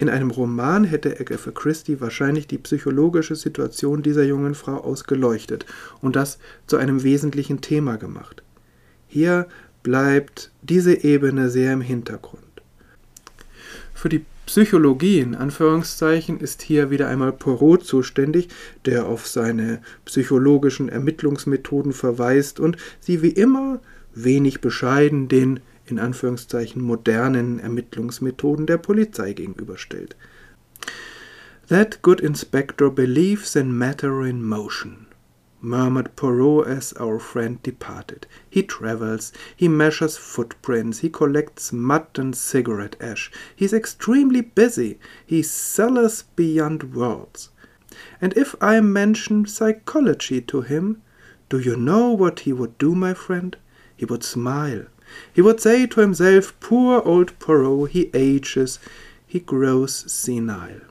In 0.01 0.09
einem 0.09 0.31
Roman 0.31 0.83
hätte 0.83 1.19
Agatha 1.19 1.51
Christie 1.51 2.01
wahrscheinlich 2.01 2.47
die 2.47 2.57
psychologische 2.57 3.35
Situation 3.35 4.01
dieser 4.01 4.23
jungen 4.23 4.55
Frau 4.55 4.77
ausgeleuchtet 4.77 5.67
und 6.01 6.15
das 6.15 6.39
zu 6.65 6.77
einem 6.77 7.03
wesentlichen 7.03 7.61
Thema 7.61 7.97
gemacht. 7.97 8.41
Hier 9.07 9.47
bleibt 9.83 10.49
diese 10.63 11.03
Ebene 11.03 11.51
sehr 11.51 11.73
im 11.73 11.81
Hintergrund. 11.81 12.41
Für 13.93 14.09
die 14.09 14.25
Psychologie 14.47 15.19
in 15.19 15.35
Anführungszeichen 15.35 16.39
ist 16.39 16.63
hier 16.63 16.89
wieder 16.89 17.07
einmal 17.07 17.31
Poirot 17.31 17.85
zuständig, 17.85 18.49
der 18.85 19.05
auf 19.05 19.27
seine 19.27 19.83
psychologischen 20.05 20.89
Ermittlungsmethoden 20.89 21.93
verweist 21.93 22.59
und 22.59 22.75
sie 22.99 23.21
wie 23.21 23.29
immer 23.29 23.79
wenig 24.15 24.61
bescheiden 24.61 25.27
den 25.27 25.59
in 25.85 25.99
Anführungszeichen 25.99 26.81
modernen 26.81 27.59
Ermittlungsmethoden 27.59 28.65
der 28.65 28.77
Polizei 28.77 29.33
gegenüberstellt. 29.33 30.15
That 31.67 32.01
good 32.01 32.19
inspector 32.19 32.89
believes 32.89 33.55
in 33.55 33.77
matter 33.77 34.21
in 34.25 34.43
motion, 34.43 35.07
murmured 35.61 36.15
Poirot 36.15 36.67
as 36.67 36.93
our 36.99 37.19
friend 37.19 37.61
departed. 37.63 38.27
He 38.49 38.63
travels, 38.63 39.31
he 39.55 39.67
measures 39.67 40.17
footprints, 40.17 40.99
he 40.99 41.09
collects 41.09 41.71
mud 41.71 42.17
and 42.17 42.35
cigarette 42.35 42.97
ash. 42.99 43.31
He's 43.55 43.73
extremely 43.73 44.41
busy, 44.41 44.99
he's 45.25 45.49
zealous 45.49 46.23
beyond 46.35 46.93
words. 46.93 47.49
And 48.19 48.35
if 48.37 48.55
I 48.61 48.81
mention 48.81 49.45
psychology 49.45 50.41
to 50.41 50.61
him, 50.61 51.01
do 51.49 51.59
you 51.59 51.75
know 51.75 52.11
what 52.11 52.41
he 52.41 52.53
would 52.53 52.77
do, 52.77 52.95
my 52.95 53.13
friend? 53.13 53.55
he 54.01 54.05
would 54.05 54.23
smile. 54.23 54.85
He 55.33 55.41
would 55.41 55.59
say 55.59 55.85
to 55.87 56.01
himself, 56.01 56.53
Poor 56.59 57.01
old 57.05 57.37
Poirot, 57.39 57.91
he 57.91 58.09
ages, 58.13 58.79
he 59.27 59.39
grows 59.39 60.11
senile. 60.11 60.81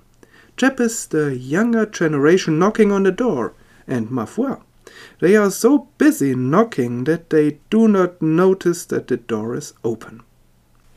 Jep 0.56 0.80
is 0.80 1.06
the 1.06 1.37
younger 1.37 1.87
generation 1.87 2.59
knocking 2.59 2.92
on 2.92 3.04
the 3.04 3.12
door, 3.12 3.54
and 3.87 4.11
ma 4.11 4.24
foi, 4.24 4.56
they 5.20 5.37
are 5.37 5.50
so 5.50 5.88
busy 5.98 6.35
knocking 6.35 7.04
that 7.04 7.30
they 7.30 7.59
do 7.70 7.88
not 7.88 8.20
notice 8.20 8.85
that 8.87 9.09
the 9.09 9.16
door 9.16 9.54
is 9.54 9.72
open. 9.85 10.22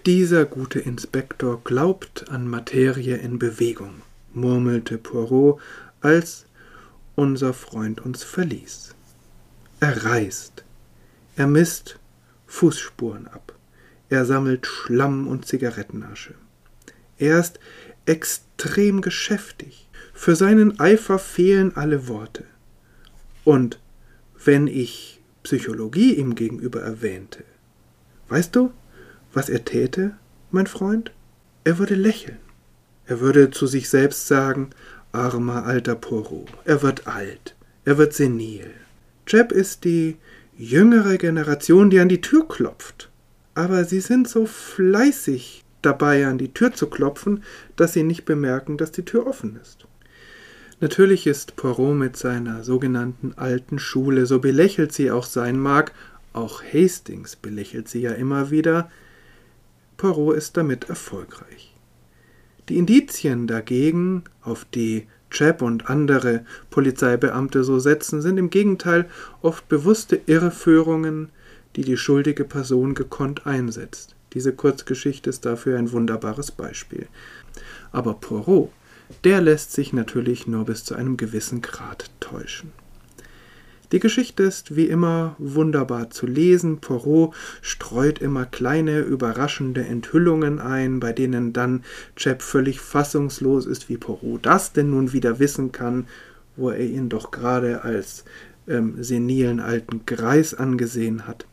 Dieser 0.05 0.45
gute 0.45 0.79
Inspektor 0.79 1.61
glaubt 1.63 2.25
an 2.29 2.49
Materie 2.49 3.15
in 3.15 3.39
Bewegung, 3.39 4.01
murmelte 4.33 4.97
Poirot, 4.97 5.59
als 6.01 6.45
unser 7.15 7.53
Freund 7.53 8.05
uns 8.05 8.23
verließ. 8.23 8.93
Er 9.79 10.03
reist, 10.05 10.63
er 11.37 11.47
misst 11.47 11.99
Fußspuren 12.53 13.27
ab, 13.27 13.55
er 14.09 14.25
sammelt 14.25 14.67
Schlamm 14.67 15.27
und 15.27 15.47
Zigarettenasche. 15.47 16.35
Er 17.17 17.39
ist 17.39 17.59
extrem 18.05 19.01
geschäftig, 19.01 19.89
für 20.13 20.35
seinen 20.35 20.79
Eifer 20.79 21.17
fehlen 21.17 21.75
alle 21.75 22.07
Worte. 22.07 22.43
Und 23.43 23.79
wenn 24.45 24.67
ich 24.67 25.19
Psychologie 25.41 26.13
ihm 26.13 26.35
gegenüber 26.35 26.81
erwähnte, 26.81 27.43
weißt 28.29 28.55
du, 28.55 28.71
was 29.33 29.49
er 29.49 29.65
täte, 29.65 30.15
mein 30.51 30.67
Freund? 30.67 31.11
Er 31.63 31.79
würde 31.79 31.95
lächeln. 31.95 32.37
Er 33.07 33.19
würde 33.19 33.49
zu 33.49 33.65
sich 33.65 33.89
selbst 33.89 34.27
sagen, 34.27 34.69
armer 35.11 35.65
alter 35.65 35.95
Poirot, 35.95 36.49
er 36.65 36.83
wird 36.83 37.07
alt, 37.07 37.55
er 37.83 37.97
wird 37.97 38.13
senil. 38.13 38.69
Jeb 39.27 39.51
ist 39.51 39.85
die 39.85 40.17
jüngere 40.57 41.17
Generation, 41.17 41.89
die 41.89 41.99
an 41.99 42.09
die 42.09 42.21
Tür 42.21 42.47
klopft. 42.47 43.09
Aber 43.55 43.85
sie 43.85 43.99
sind 43.99 44.27
so 44.27 44.45
fleißig 44.45 45.63
dabei, 45.81 46.25
an 46.25 46.37
die 46.37 46.53
Tür 46.53 46.73
zu 46.73 46.87
klopfen, 46.87 47.43
dass 47.75 47.93
sie 47.93 48.03
nicht 48.03 48.25
bemerken, 48.25 48.77
dass 48.77 48.91
die 48.91 49.05
Tür 49.05 49.27
offen 49.27 49.59
ist. 49.61 49.85
Natürlich 50.79 51.27
ist 51.27 51.55
Poirot 51.55 51.95
mit 51.95 52.17
seiner 52.17 52.63
sogenannten 52.63 53.33
alten 53.35 53.79
Schule, 53.79 54.25
so 54.25 54.39
belächelt 54.39 54.91
sie 54.91 55.11
auch 55.11 55.25
sein 55.25 55.57
mag, 55.57 55.93
auch 56.33 56.63
Hastings 56.63 57.35
belächelt 57.35 57.87
sie 57.87 58.01
ja 58.01 58.11
immer 58.11 58.49
wieder, 58.49 58.89
Poirot 59.97 60.35
ist 60.35 60.57
damit 60.57 60.89
erfolgreich. 60.89 61.73
Die 62.69 62.77
Indizien 62.77 63.47
dagegen, 63.47 64.23
auf 64.41 64.65
die 64.65 65.07
Chap 65.33 65.61
und 65.61 65.89
andere 65.89 66.45
Polizeibeamte 66.69 67.63
so 67.63 67.79
setzen, 67.79 68.21
sind 68.21 68.37
im 68.37 68.49
Gegenteil 68.49 69.09
oft 69.41 69.67
bewusste 69.67 70.21
Irreführungen, 70.25 71.29
die 71.75 71.81
die 71.81 71.97
schuldige 71.97 72.45
Person 72.45 72.93
gekonnt 72.93 73.45
einsetzt. 73.45 74.15
Diese 74.33 74.53
Kurzgeschichte 74.53 75.29
ist 75.29 75.45
dafür 75.45 75.77
ein 75.77 75.91
wunderbares 75.91 76.51
Beispiel. 76.51 77.07
Aber 77.91 78.13
Poirot, 78.13 78.71
der 79.23 79.41
lässt 79.41 79.73
sich 79.73 79.93
natürlich 79.93 80.47
nur 80.47 80.65
bis 80.65 80.83
zu 80.83 80.95
einem 80.95 81.17
gewissen 81.17 81.61
Grad 81.61 82.09
täuschen. 82.19 82.71
Die 83.93 83.99
Geschichte 83.99 84.41
ist 84.41 84.75
wie 84.75 84.87
immer 84.87 85.35
wunderbar 85.37 86.09
zu 86.09 86.25
lesen. 86.25 86.79
Poirot 86.79 87.35
streut 87.61 88.17
immer 88.17 88.47
kleine, 88.47 89.01
überraschende 89.01 89.85
Enthüllungen 89.85 90.59
ein, 90.59 90.99
bei 90.99 91.13
denen 91.13 91.53
dann 91.53 91.83
Chap 92.15 92.41
völlig 92.41 92.81
fassungslos 92.81 93.67
ist, 93.67 93.89
wie 93.89 93.97
Poirot 93.97 94.47
das 94.47 94.73
denn 94.73 94.89
nun 94.89 95.13
wieder 95.13 95.37
wissen 95.37 95.71
kann, 95.71 96.07
wo 96.55 96.71
er 96.71 96.79
ihn 96.79 97.07
doch 97.07 97.29
gerade 97.29 97.83
als 97.83 98.25
ähm, 98.67 98.95
senilen 99.03 99.59
alten 99.59 100.07
Greis 100.07 100.55
angesehen 100.55 101.27
hat. 101.27 101.45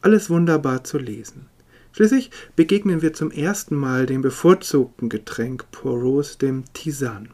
Alles 0.00 0.30
wunderbar 0.30 0.84
zu 0.84 0.96
lesen. 0.96 1.48
Schließlich 1.92 2.30
begegnen 2.56 3.02
wir 3.02 3.12
zum 3.12 3.30
ersten 3.30 3.76
Mal 3.76 4.06
dem 4.06 4.22
bevorzugten 4.22 5.10
Getränk 5.10 5.70
Poirots, 5.70 6.38
dem 6.38 6.64
Tisan. 6.72 7.28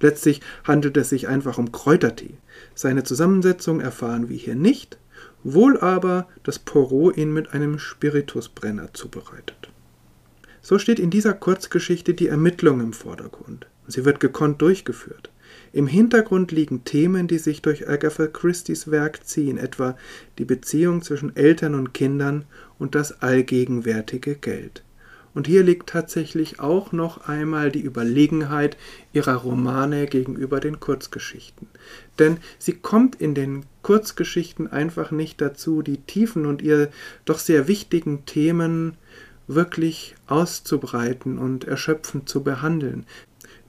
Letztlich 0.00 0.40
handelt 0.64 0.96
es 0.96 1.10
sich 1.10 1.28
einfach 1.28 1.58
um 1.58 1.72
Kräutertee. 1.72 2.34
Seine 2.74 3.04
Zusammensetzung 3.04 3.80
erfahren 3.80 4.28
wir 4.28 4.36
hier 4.36 4.54
nicht, 4.54 4.98
wohl 5.44 5.78
aber, 5.78 6.28
dass 6.42 6.58
Poirot 6.58 7.16
ihn 7.16 7.32
mit 7.32 7.52
einem 7.52 7.78
Spiritusbrenner 7.78 8.92
zubereitet. 8.94 9.70
So 10.62 10.78
steht 10.78 10.98
in 10.98 11.10
dieser 11.10 11.32
Kurzgeschichte 11.32 12.14
die 12.14 12.28
Ermittlung 12.28 12.80
im 12.80 12.92
Vordergrund. 12.92 13.66
Sie 13.86 14.04
wird 14.04 14.20
gekonnt 14.20 14.60
durchgeführt. 14.62 15.30
Im 15.72 15.86
Hintergrund 15.86 16.52
liegen 16.52 16.84
Themen, 16.84 17.26
die 17.26 17.38
sich 17.38 17.62
durch 17.62 17.88
Agatha 17.88 18.26
Christie's 18.26 18.90
Werk 18.90 19.26
ziehen, 19.26 19.58
etwa 19.58 19.96
die 20.38 20.44
Beziehung 20.44 21.02
zwischen 21.02 21.34
Eltern 21.34 21.74
und 21.74 21.94
Kindern 21.94 22.44
und 22.78 22.94
das 22.94 23.22
allgegenwärtige 23.22 24.36
Geld. 24.36 24.82
Und 25.32 25.46
hier 25.46 25.62
liegt 25.62 25.88
tatsächlich 25.88 26.58
auch 26.58 26.90
noch 26.90 27.28
einmal 27.28 27.70
die 27.70 27.82
Überlegenheit 27.82 28.76
ihrer 29.12 29.36
Romane 29.36 30.06
gegenüber 30.06 30.58
den 30.58 30.80
Kurzgeschichten. 30.80 31.68
Denn 32.18 32.38
sie 32.58 32.72
kommt 32.72 33.20
in 33.20 33.34
den 33.34 33.64
Kurzgeschichten 33.82 34.66
einfach 34.66 35.12
nicht 35.12 35.40
dazu, 35.40 35.82
die 35.82 35.98
tiefen 35.98 36.46
und 36.46 36.62
ihr 36.62 36.90
doch 37.24 37.38
sehr 37.38 37.68
wichtigen 37.68 38.26
Themen 38.26 38.96
wirklich 39.46 40.14
auszubreiten 40.26 41.38
und 41.38 41.64
erschöpfend 41.64 42.28
zu 42.28 42.42
behandeln. 42.42 43.06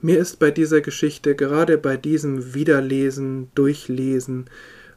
Mir 0.00 0.18
ist 0.18 0.40
bei 0.40 0.50
dieser 0.50 0.80
Geschichte, 0.80 1.36
gerade 1.36 1.78
bei 1.78 1.96
diesem 1.96 2.54
Wiederlesen, 2.54 3.50
Durchlesen, 3.54 4.46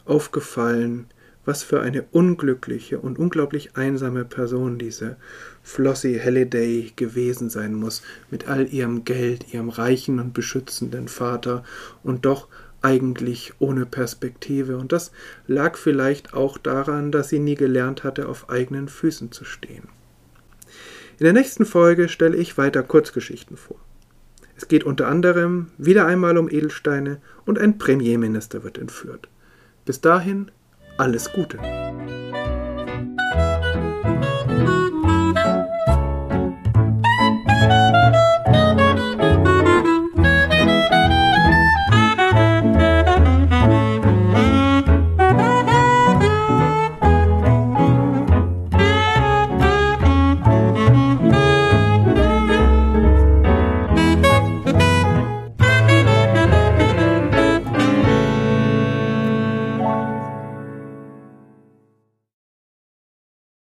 aufgefallen, 0.05 1.05
was 1.45 1.63
für 1.63 1.81
eine 1.81 2.03
unglückliche 2.11 2.99
und 2.99 3.19
unglaublich 3.19 3.75
einsame 3.75 4.25
Person 4.25 4.79
diese 4.79 5.17
Flossie 5.65 6.21
Halliday 6.21 6.93
gewesen 6.95 7.49
sein 7.49 7.73
muss, 7.73 8.03
mit 8.29 8.47
all 8.47 8.71
ihrem 8.71 9.03
Geld, 9.03 9.51
ihrem 9.51 9.69
reichen 9.69 10.19
und 10.19 10.33
beschützenden 10.33 11.07
Vater 11.07 11.63
und 12.03 12.25
doch 12.25 12.47
eigentlich 12.83 13.53
ohne 13.57 13.87
Perspektive. 13.87 14.77
Und 14.77 14.91
das 14.91 15.11
lag 15.47 15.75
vielleicht 15.75 16.35
auch 16.35 16.59
daran, 16.59 17.11
dass 17.11 17.29
sie 17.29 17.39
nie 17.39 17.55
gelernt 17.55 18.03
hatte, 18.03 18.29
auf 18.29 18.49
eigenen 18.49 18.87
Füßen 18.87 19.31
zu 19.31 19.43
stehen. 19.43 19.89
In 21.17 21.23
der 21.23 21.33
nächsten 21.33 21.65
Folge 21.65 22.09
stelle 22.09 22.37
ich 22.37 22.59
weiter 22.59 22.83
Kurzgeschichten 22.83 23.57
vor. 23.57 23.79
Es 24.55 24.67
geht 24.67 24.83
unter 24.83 25.07
anderem 25.07 25.71
wieder 25.79 26.05
einmal 26.05 26.37
um 26.37 26.47
Edelsteine 26.47 27.19
und 27.45 27.57
ein 27.57 27.79
Premierminister 27.79 28.63
wird 28.63 28.77
entführt. 28.77 29.29
Bis 29.83 29.99
dahin 29.99 30.51
alles 30.97 31.33
Gute. 31.33 31.57